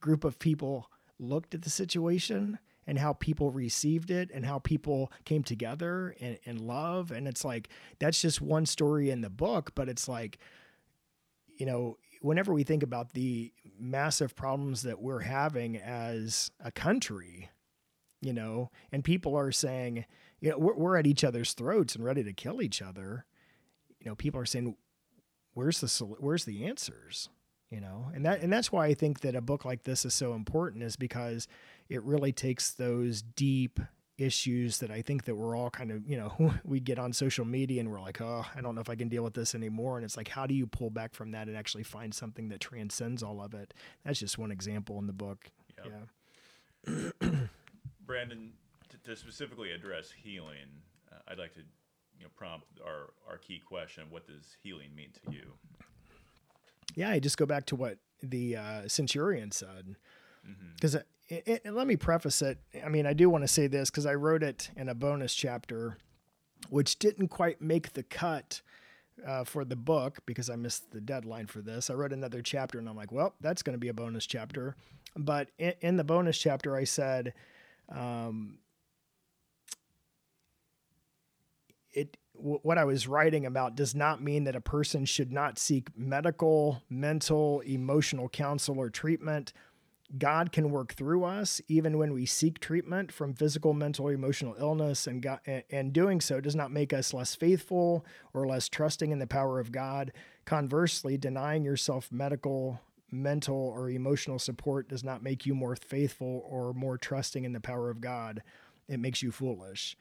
[0.00, 5.10] group of people looked at the situation and how people received it and how people
[5.24, 7.10] came together in, in love.
[7.10, 7.68] And it's like
[7.98, 10.38] that's just one story in the book but it's like
[11.56, 17.50] you know whenever we think about the massive problems that we're having as a country
[18.20, 20.04] you know and people are saying
[20.40, 23.24] you know we're, we're at each other's throats and ready to kill each other
[24.00, 24.76] you know people are saying
[25.54, 27.28] where's the where's the answers
[27.70, 28.10] you know?
[28.14, 30.82] And that and that's why i think that a book like this is so important
[30.82, 31.48] is because
[31.88, 33.80] it really takes those deep
[34.18, 37.44] issues that i think that we're all kind of you know we get on social
[37.44, 39.96] media and we're like oh i don't know if i can deal with this anymore.
[39.96, 42.60] And it's like how do you pull back from that and actually find something that
[42.60, 43.74] transcends all of it?
[44.04, 45.50] That's just one example in the book.
[45.84, 46.08] Yep.
[46.88, 47.30] yeah.
[48.06, 48.52] Brandon,
[48.88, 51.60] to, to specifically address healing, uh, I'd like to
[52.18, 55.52] you know, prompt our, our key question what does healing mean to you?
[56.94, 59.96] Yeah i just go back to what the uh, centurion said.
[60.48, 60.74] Mm-hmm.
[60.74, 60.96] because
[61.64, 62.58] let me preface it.
[62.84, 65.34] I mean i do want to say this because i wrote it in a bonus
[65.34, 65.98] chapter
[66.70, 68.62] which didn't quite make the cut
[69.26, 71.90] uh, for the book because i missed the deadline for this.
[71.90, 74.76] I wrote another chapter and i'm like well that's going to be a bonus chapter.
[75.16, 77.34] But in, in the bonus chapter i said
[77.88, 78.58] um,
[81.92, 85.58] it w- what I was writing about does not mean that a person should not
[85.58, 89.52] seek medical, mental, emotional counsel or treatment.
[90.16, 95.06] God can work through us even when we seek treatment from physical, mental, emotional illness,
[95.06, 99.18] and God, and doing so does not make us less faithful or less trusting in
[99.18, 100.12] the power of God.
[100.44, 106.72] Conversely, denying yourself medical, mental, or emotional support does not make you more faithful or
[106.72, 108.42] more trusting in the power of God.
[108.88, 109.96] It makes you foolish.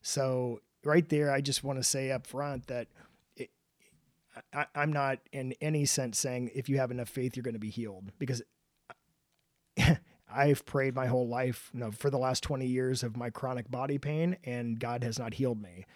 [0.00, 2.88] So right there, I just want to say up front that
[3.36, 3.50] it,
[4.52, 7.60] I, I'm not in any sense saying if you have enough faith, you're going to
[7.60, 8.42] be healed because
[10.32, 13.70] I've prayed my whole life, you know, for the last 20 years of my chronic
[13.70, 15.86] body pain and God has not healed me.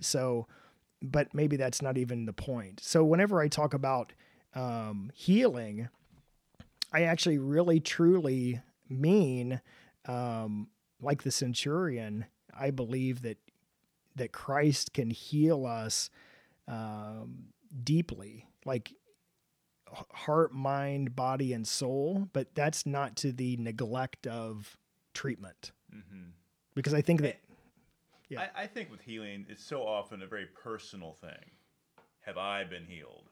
[0.00, 0.46] So,
[1.00, 2.80] but maybe that's not even the point.
[2.80, 4.12] So whenever I talk about
[4.54, 5.88] um, healing,
[6.92, 9.60] I actually really truly mean,
[10.06, 10.68] um,
[11.00, 12.26] like the centurion,
[12.58, 13.38] I believe that
[14.16, 16.10] that Christ can heal us
[16.68, 17.46] um,
[17.82, 18.92] deeply, like
[20.12, 22.28] heart, mind, body, and soul.
[22.32, 24.76] But that's not to the neglect of
[25.12, 26.30] treatment, Mm-hmm.
[26.74, 27.38] because I think that
[28.28, 28.48] Yeah.
[28.56, 31.50] I, I think with healing, it's so often a very personal thing.
[32.22, 33.28] Have I been healed?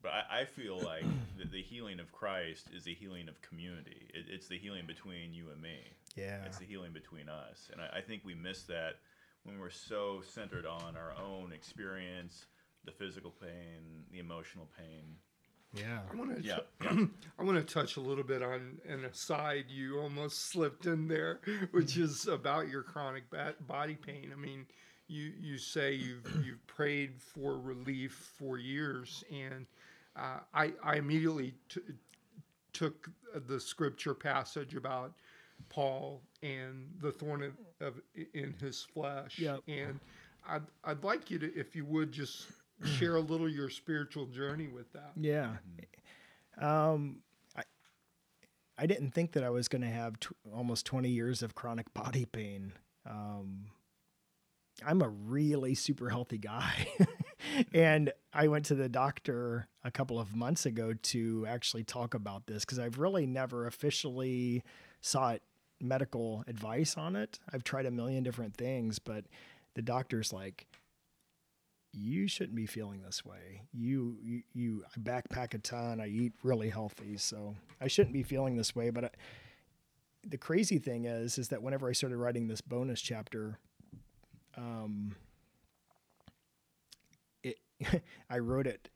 [0.00, 1.04] But I, I feel like
[1.38, 4.08] the, the healing of Christ is the healing of community.
[4.14, 5.78] It, it's the healing between you and me.
[6.14, 7.68] yeah, It's the healing between us.
[7.72, 8.94] And I, I think we miss that
[9.46, 12.46] when we're so centered on our own experience,
[12.84, 15.16] the physical pain, the emotional pain.
[15.72, 16.60] yeah, I want to Yeah.
[17.38, 21.40] I want to touch a little bit on an aside you almost slipped in there,
[21.70, 24.30] which is about your chronic ba- body pain.
[24.32, 24.66] I mean,
[25.08, 29.66] you you say you've you've prayed for relief for years, and
[30.16, 31.80] uh, I, I immediately t-
[32.72, 33.10] took
[33.46, 35.12] the scripture passage about
[35.68, 38.00] Paul and the thorn of, of
[38.34, 39.38] in his flesh.
[39.38, 39.60] Yep.
[39.68, 40.00] And
[40.48, 42.46] I'd, I'd like you to, if you would, just
[42.84, 45.12] share a little your spiritual journey with that.
[45.16, 45.56] Yeah.
[46.58, 47.18] Um,
[47.56, 47.62] I,
[48.78, 51.92] I didn't think that I was going to have t- almost 20 years of chronic
[51.94, 52.72] body pain.
[53.08, 53.66] Um,
[54.84, 56.88] I'm a really super healthy guy.
[57.74, 62.46] and I went to the doctor a couple of months ago to actually talk about
[62.46, 64.62] this because I've really never officially
[65.06, 65.40] sought
[65.80, 67.38] medical advice on it.
[67.52, 69.24] I've tried a million different things, but
[69.74, 70.66] the doctor's like,
[71.92, 73.62] you shouldn't be feeling this way.
[73.72, 76.00] You, you, you I backpack a ton.
[76.00, 78.90] I eat really healthy, so I shouldn't be feeling this way.
[78.90, 79.10] But I,
[80.26, 83.58] the crazy thing is, is that whenever I started writing this bonus chapter,
[84.56, 85.14] um,
[87.42, 87.58] it,
[88.30, 88.90] I wrote it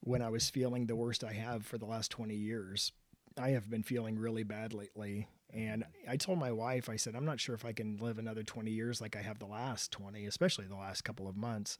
[0.00, 2.92] when I was feeling the worst I have for the last 20 years.
[3.38, 5.28] I have been feeling really bad lately.
[5.52, 8.42] And I told my wife, I said, I'm not sure if I can live another
[8.42, 11.78] 20 years like I have the last 20, especially the last couple of months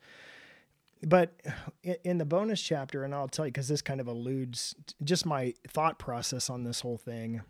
[1.02, 1.40] but
[2.04, 5.54] in the bonus chapter, and I'll tell you because this kind of alludes just my
[5.68, 7.42] thought process on this whole thing.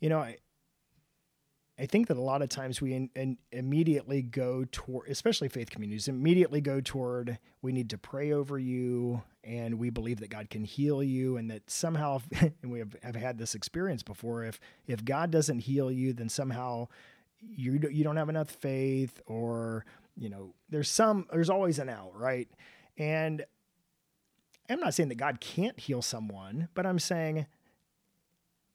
[0.00, 0.38] You know, I
[1.80, 5.70] I think that a lot of times we in, in immediately go toward, especially faith
[5.70, 10.50] communities, immediately go toward we need to pray over you, and we believe that God
[10.50, 14.44] can heal you, and that somehow, and we have, have had this experience before.
[14.44, 16.88] If if God doesn't heal you, then somehow
[17.40, 19.86] you you don't have enough faith, or
[20.18, 22.48] you know, there's some, there's always an out, right?
[22.98, 23.42] And
[24.68, 27.46] I'm not saying that God can't heal someone, but I'm saying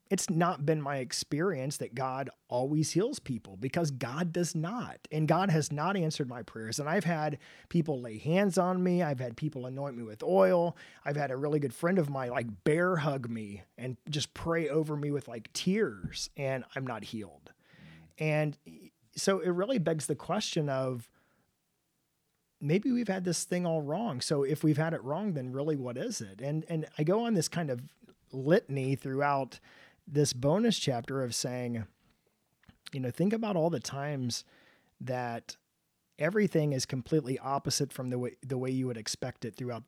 [0.09, 4.99] it's not been my experience that God always heals people because God does not.
[5.11, 6.79] And God has not answered my prayers.
[6.79, 7.39] And I've had
[7.69, 9.01] people lay hands on me.
[9.01, 10.77] I've had people anoint me with oil.
[11.03, 14.69] I've had a really good friend of mine like bear hug me and just pray
[14.69, 17.51] over me with like tears, and I'm not healed.
[18.19, 18.57] And
[19.15, 21.09] so it really begs the question of
[22.61, 24.21] maybe we've had this thing all wrong.
[24.21, 26.41] So if we've had it wrong, then really what is it?
[26.41, 27.81] And and I go on this kind of
[28.31, 29.59] litany throughout
[30.07, 31.85] this bonus chapter of saying,
[32.91, 34.43] you know, think about all the times
[35.01, 35.57] that
[36.17, 39.83] everything is completely opposite from the way the way you would expect it throughout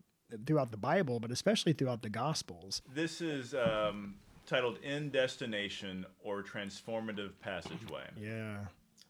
[0.45, 2.81] throughout the Bible, but especially throughout the Gospels.
[2.93, 4.15] This is um,
[4.45, 8.57] titled "End Destination" or "Transformative Passageway." Yeah.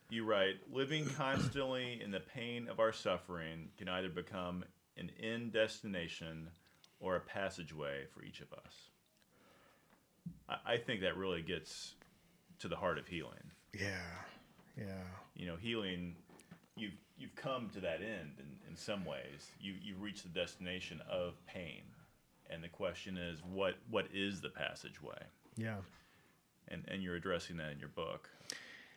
[0.09, 4.63] You write, living constantly in the pain of our suffering can either become
[4.95, 6.49] an end destination
[7.01, 8.91] or a passageway for each of us.
[10.49, 11.95] I, I think that really gets
[12.59, 13.51] to the heart of healing.
[13.73, 13.89] Yeah.
[14.77, 15.03] Yeah.
[15.35, 16.15] You know, healing,
[16.75, 19.51] you've, you've come to that end in, in some ways.
[19.59, 21.81] You, you've reached the destination of pain.
[22.49, 25.21] And the question is, what, what is the passageway?
[25.57, 25.77] Yeah.
[26.69, 28.29] And, and you're addressing that in your book.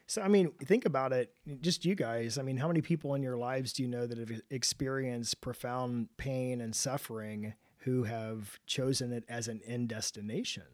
[0.07, 1.33] So, I mean, think about it.
[1.61, 2.37] Just you guys.
[2.37, 6.09] I mean, how many people in your lives do you know that have experienced profound
[6.17, 10.65] pain and suffering who have chosen it as an end destination?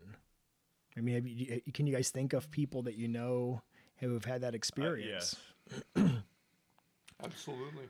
[0.97, 3.63] I mean, you, can you guys think of people that you know
[3.99, 5.37] who have had that experience?
[5.97, 6.13] Uh, yes.
[7.25, 7.85] Absolutely.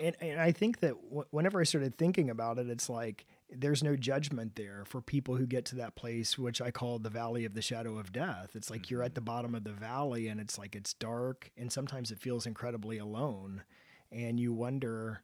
[0.00, 3.82] And, and I think that w- whenever I started thinking about it, it's like there's
[3.82, 7.44] no judgment there for people who get to that place, which I call the valley
[7.44, 8.50] of the shadow of death.
[8.54, 8.94] It's like mm-hmm.
[8.94, 12.20] you're at the bottom of the valley and it's like it's dark and sometimes it
[12.20, 13.62] feels incredibly alone.
[14.12, 15.22] And you wonder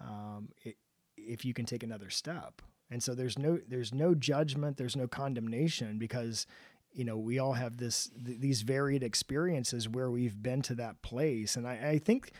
[0.00, 0.76] um, it,
[1.16, 2.62] if you can take another step.
[2.90, 6.46] And so there's no there's no judgment, there's no condemnation because
[6.96, 11.02] you know we all have this th- these varied experiences where we've been to that
[11.02, 11.54] place.
[11.54, 12.32] And I, I think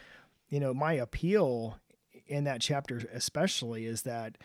[0.48, 1.78] you know my appeal
[2.26, 4.38] in that chapter especially is that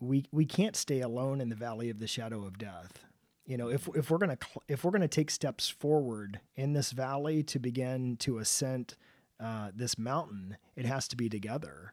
[0.00, 3.04] we we can't stay alone in the valley of the shadow of death.
[3.44, 7.42] You know, if if we're gonna if we're gonna take steps forward in this valley
[7.44, 8.96] to begin to ascend
[9.38, 11.92] uh, this mountain, it has to be together.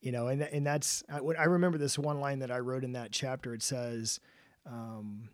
[0.00, 2.92] You know, and and that's I, I remember this one line that I wrote in
[2.92, 3.52] that chapter.
[3.52, 4.20] It says.
[4.66, 5.30] Um,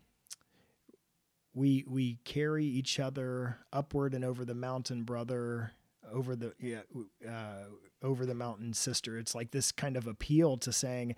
[1.57, 5.71] we we carry each other upward and over the mountain, brother,
[6.13, 6.81] over the yeah,
[7.27, 7.63] uh,
[8.03, 9.17] over the mountain, sister.
[9.17, 11.15] It's like this kind of appeal to saying,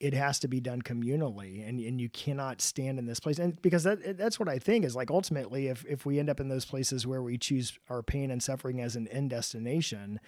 [0.00, 3.62] it has to be done communally and, and you cannot stand in this place and
[3.62, 6.48] because that that's what i think is like ultimately if, if we end up in
[6.48, 10.20] those places where we choose our pain and suffering as an end destination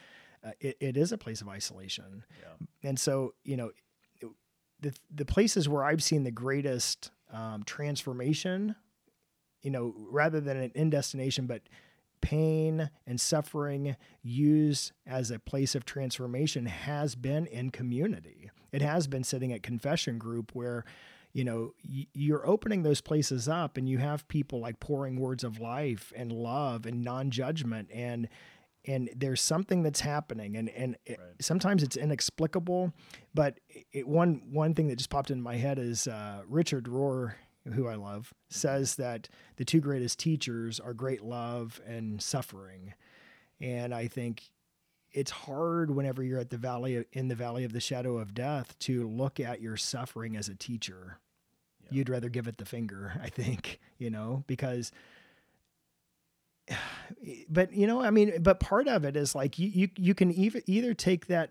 [0.43, 2.89] uh, it, it is a place of isolation yeah.
[2.89, 3.71] and so you know
[4.81, 8.75] the, the places where i've seen the greatest um, transformation
[9.69, 11.61] you know rather than an end destination but
[12.23, 19.07] pain and suffering used as a place of transformation has been in community it has
[19.07, 20.87] been sitting at confession group where
[21.35, 25.61] you know you're opening those places up and you have people like pouring words of
[25.61, 28.27] life and love and non-judgment and
[28.87, 31.19] and there's something that's happening and and right.
[31.19, 32.91] it, sometimes it's inexplicable
[33.35, 33.61] but
[33.93, 37.35] it, one one thing that just popped in my head is uh, Richard Rohr
[37.73, 42.95] who I love says that the two greatest teachers are great love and suffering
[43.61, 44.43] and I think
[45.13, 48.35] it's hard whenever you're at the valley of, in the valley of the shadow of
[48.35, 51.19] death to look at your suffering as a teacher.
[51.85, 51.89] Yeah.
[51.93, 54.93] You'd rather give it the finger, I think, you know, because
[57.49, 60.31] but you know, I mean, but part of it is like you you, you can
[60.33, 61.51] either either take that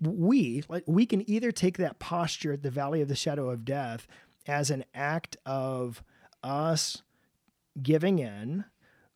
[0.00, 3.64] we like we can either take that posture at the valley of the shadow of
[3.64, 4.08] death
[4.46, 6.02] as an act of
[6.42, 7.02] us
[7.82, 8.64] giving in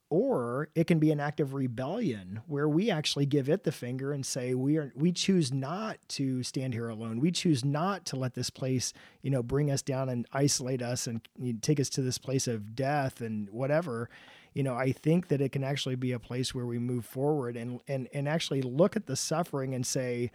[0.09, 4.13] or it can be an act of rebellion where we actually give it the finger
[4.13, 7.19] and say we are we choose not to stand here alone.
[7.19, 11.09] We choose not to let this place you know bring us down and isolate us
[11.09, 11.21] and
[11.61, 14.09] take us to this place of death and whatever.
[14.55, 17.57] You know i think that it can actually be a place where we move forward
[17.57, 20.31] and and and actually look at the suffering and say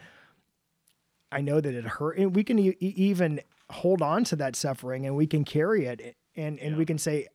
[1.32, 2.18] i know that it hurt.
[2.18, 3.40] And we can e- even
[3.72, 6.78] hold on to that suffering and we can carry it and and yeah.
[6.78, 7.28] we can say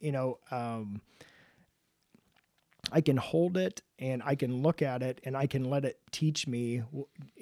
[0.00, 1.00] you know um
[2.92, 6.00] I can hold it and I can look at it and I can let it
[6.10, 6.82] teach me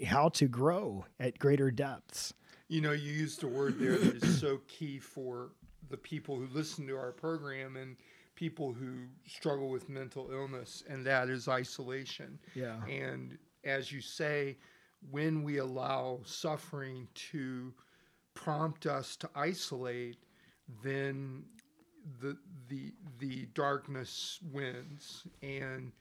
[0.07, 2.35] how to grow at greater depths.
[2.69, 5.53] You know, you used a word there that is so key for
[5.89, 7.97] the people who listen to our program and
[8.35, 12.39] people who struggle with mental illness, and that is isolation.
[12.55, 12.85] Yeah.
[12.87, 14.59] And as you say,
[15.11, 17.73] when we allow suffering to
[18.45, 20.17] prompt us to isolate,
[20.83, 21.45] then
[22.21, 22.37] the
[22.69, 25.93] the the darkness wins and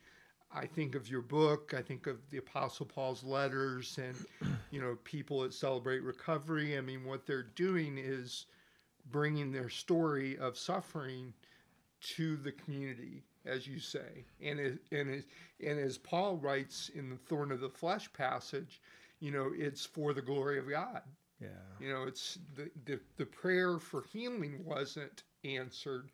[0.50, 1.74] I think of your book.
[1.78, 4.16] I think of the Apostle Paul's letters, and
[4.72, 6.78] you know, people that celebrate recovery.
[6.78, 8.46] I mean, what they're doing is
[9.12, 11.34] bringing their story of suffering
[12.16, 15.26] to the community, as you say, and it, and it,
[15.66, 18.82] and as Paul writes in the Thorn of the Flesh passage,
[19.20, 21.02] you know, it's for the glory of God.
[21.40, 21.48] Yeah.
[21.80, 26.10] You know, it's the the, the prayer for healing wasn't answered,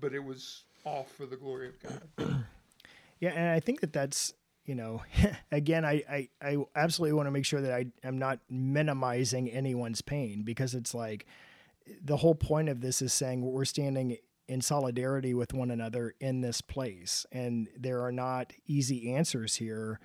[0.00, 2.44] but it was all for the glory of God.
[3.20, 4.34] yeah, and I think that that's
[4.66, 5.02] you know,
[5.52, 10.02] again, I, I, I absolutely want to make sure that I am not minimizing anyone's
[10.02, 11.26] pain because it's like
[12.04, 14.18] the whole point of this is saying we're standing
[14.48, 17.26] in solidarity with one another in this place.
[17.32, 20.00] And there are not easy answers here.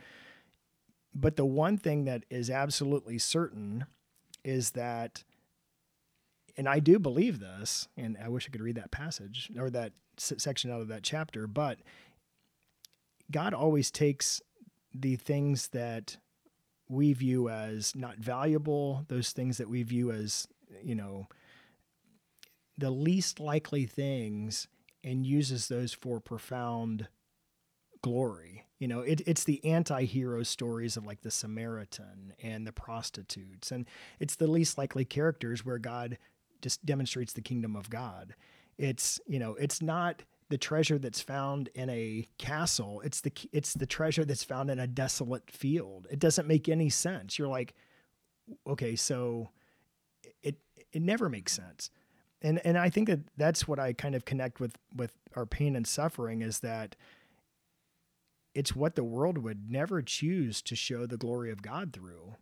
[1.13, 3.85] But the one thing that is absolutely certain
[4.43, 5.23] is that
[6.57, 9.93] and I do believe this, and I wish I could read that passage or that
[10.17, 11.79] section out of that chapter, but
[13.31, 14.41] God always takes
[14.93, 16.17] the things that
[16.89, 20.47] we view as not valuable, those things that we view as,
[20.83, 21.27] you know,
[22.77, 24.67] the least likely things,
[25.03, 27.07] and uses those for profound
[28.01, 28.65] glory.
[28.81, 33.71] You know, it, it's the anti hero stories of like the Samaritan and the prostitutes.
[33.71, 33.85] And
[34.19, 36.17] it's the least likely characters where God
[36.63, 38.33] just demonstrates the kingdom of God.
[38.79, 43.01] It's, you know, it's not the treasure that's found in a castle.
[43.05, 46.07] It's the it's the treasure that's found in a desolate field.
[46.09, 47.37] It doesn't make any sense.
[47.37, 47.75] You're like,
[48.65, 49.51] okay, so
[50.41, 50.57] it
[50.91, 51.91] it never makes sense.
[52.41, 55.75] And and I think that that's what I kind of connect with with our pain
[55.75, 56.95] and suffering is that
[58.53, 62.35] it's what the world would never choose to show the glory of God through,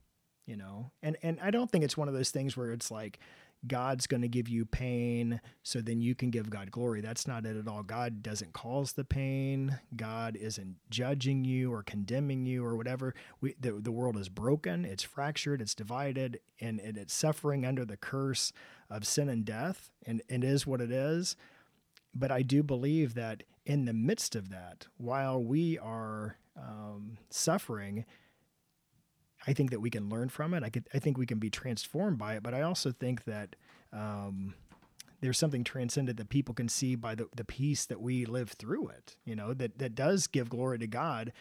[0.46, 0.92] you know.
[1.02, 3.20] And and I don't think it's one of those things where it's like
[3.68, 7.02] God's going to give you pain so then you can give God glory.
[7.02, 7.84] That's not it at all.
[7.84, 9.80] God doesn't cause the pain.
[9.96, 13.14] God isn't judging you or condemning you or whatever.
[13.42, 17.84] We, the, the world is broken, it's fractured, it's divided, and, and it's suffering under
[17.84, 18.54] the curse
[18.90, 19.92] of sin and death.
[20.06, 21.36] And it is what it is.
[22.16, 28.04] But I do believe that in the midst of that, while we are um, suffering,
[29.46, 30.64] I think that we can learn from it.
[30.64, 33.56] I could, I think we can be transformed by it, but I also think that
[33.94, 34.56] um,
[35.22, 38.88] there's something transcendent that people can see by the, the peace that we live through
[38.88, 39.16] it.
[39.24, 41.32] You know that that does give glory to God.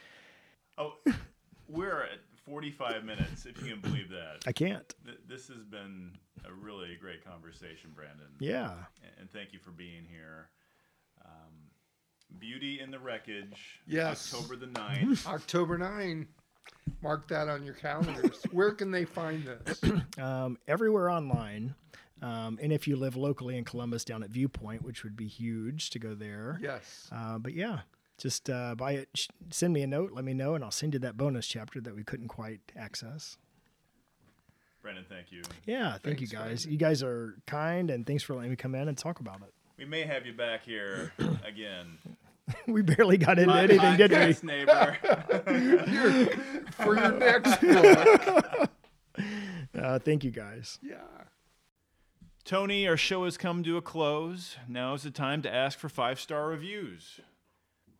[0.77, 0.93] Oh,
[1.67, 4.43] we're at 45 minutes, if you can believe that.
[4.47, 4.95] I can't.
[5.27, 6.13] this has been
[6.45, 8.29] a really great conversation, Brandon.
[8.39, 8.73] Yeah.
[9.03, 10.51] And, and thank you for being here.
[11.25, 11.68] Um,
[12.39, 13.81] Beauty in the Wreckage.
[13.87, 14.33] Yes.
[14.35, 15.27] October the 9th.
[15.33, 16.27] October 9.
[17.03, 18.43] Mark that on your calendars.
[18.53, 19.81] Where can they find this?
[20.19, 21.77] Um, everywhere online.
[22.23, 25.91] Um, and if you live locally in Columbus, down at Viewpoint, which would be huge
[25.91, 26.59] to go there.
[26.61, 27.09] Yes.
[27.15, 27.81] Uh, but yeah,
[28.19, 29.09] just uh, buy it.
[29.15, 30.11] Sh- send me a note.
[30.13, 33.37] Let me know, and I'll send you that bonus chapter that we couldn't quite access.
[34.83, 35.43] Brandon, thank you.
[35.67, 36.45] Yeah, thank Thanks, you guys.
[36.65, 36.73] Brandon.
[36.73, 39.53] You guys are kind, and thanks for letting me come in and talk about it.
[39.77, 41.13] We may have you back here
[41.47, 41.99] again.
[42.67, 44.17] we barely got into My anything, did we?
[44.17, 44.97] podcast neighbor.
[46.73, 48.71] For your next book.
[49.79, 50.79] Uh, thank you guys.
[50.83, 50.97] Yeah.
[52.45, 54.57] Tony, our show has come to a close.
[54.69, 57.21] Now is the time to ask for five star reviews.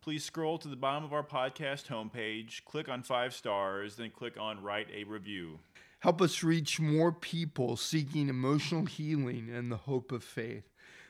[0.01, 4.37] Please scroll to the bottom of our podcast homepage, click on five stars, then click
[4.39, 5.59] on write a review.
[5.99, 10.63] Help us reach more people seeking emotional healing and the hope of faith.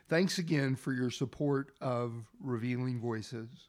[0.10, 3.68] Thanks again for your support of Revealing Voices.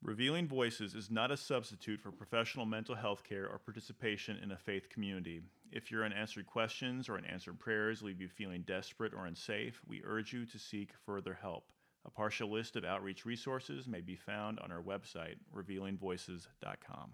[0.00, 4.56] Revealing Voices is not a substitute for professional mental health care or participation in a
[4.56, 5.42] faith community.
[5.72, 10.32] If your unanswered questions or unanswered prayers leave you feeling desperate or unsafe, we urge
[10.32, 11.64] you to seek further help.
[12.04, 17.10] A partial list of outreach resources may be found on our website, revealingvoices.com.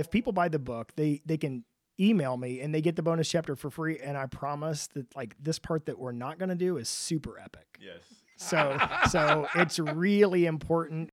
[0.00, 1.64] If people buy the book, they they can
[2.00, 3.98] email me and they get the bonus chapter for free.
[3.98, 7.38] And I promise that like this part that we're not going to do is super
[7.38, 7.78] epic.
[7.80, 8.00] Yes.
[8.36, 8.78] So
[9.10, 11.10] so it's really important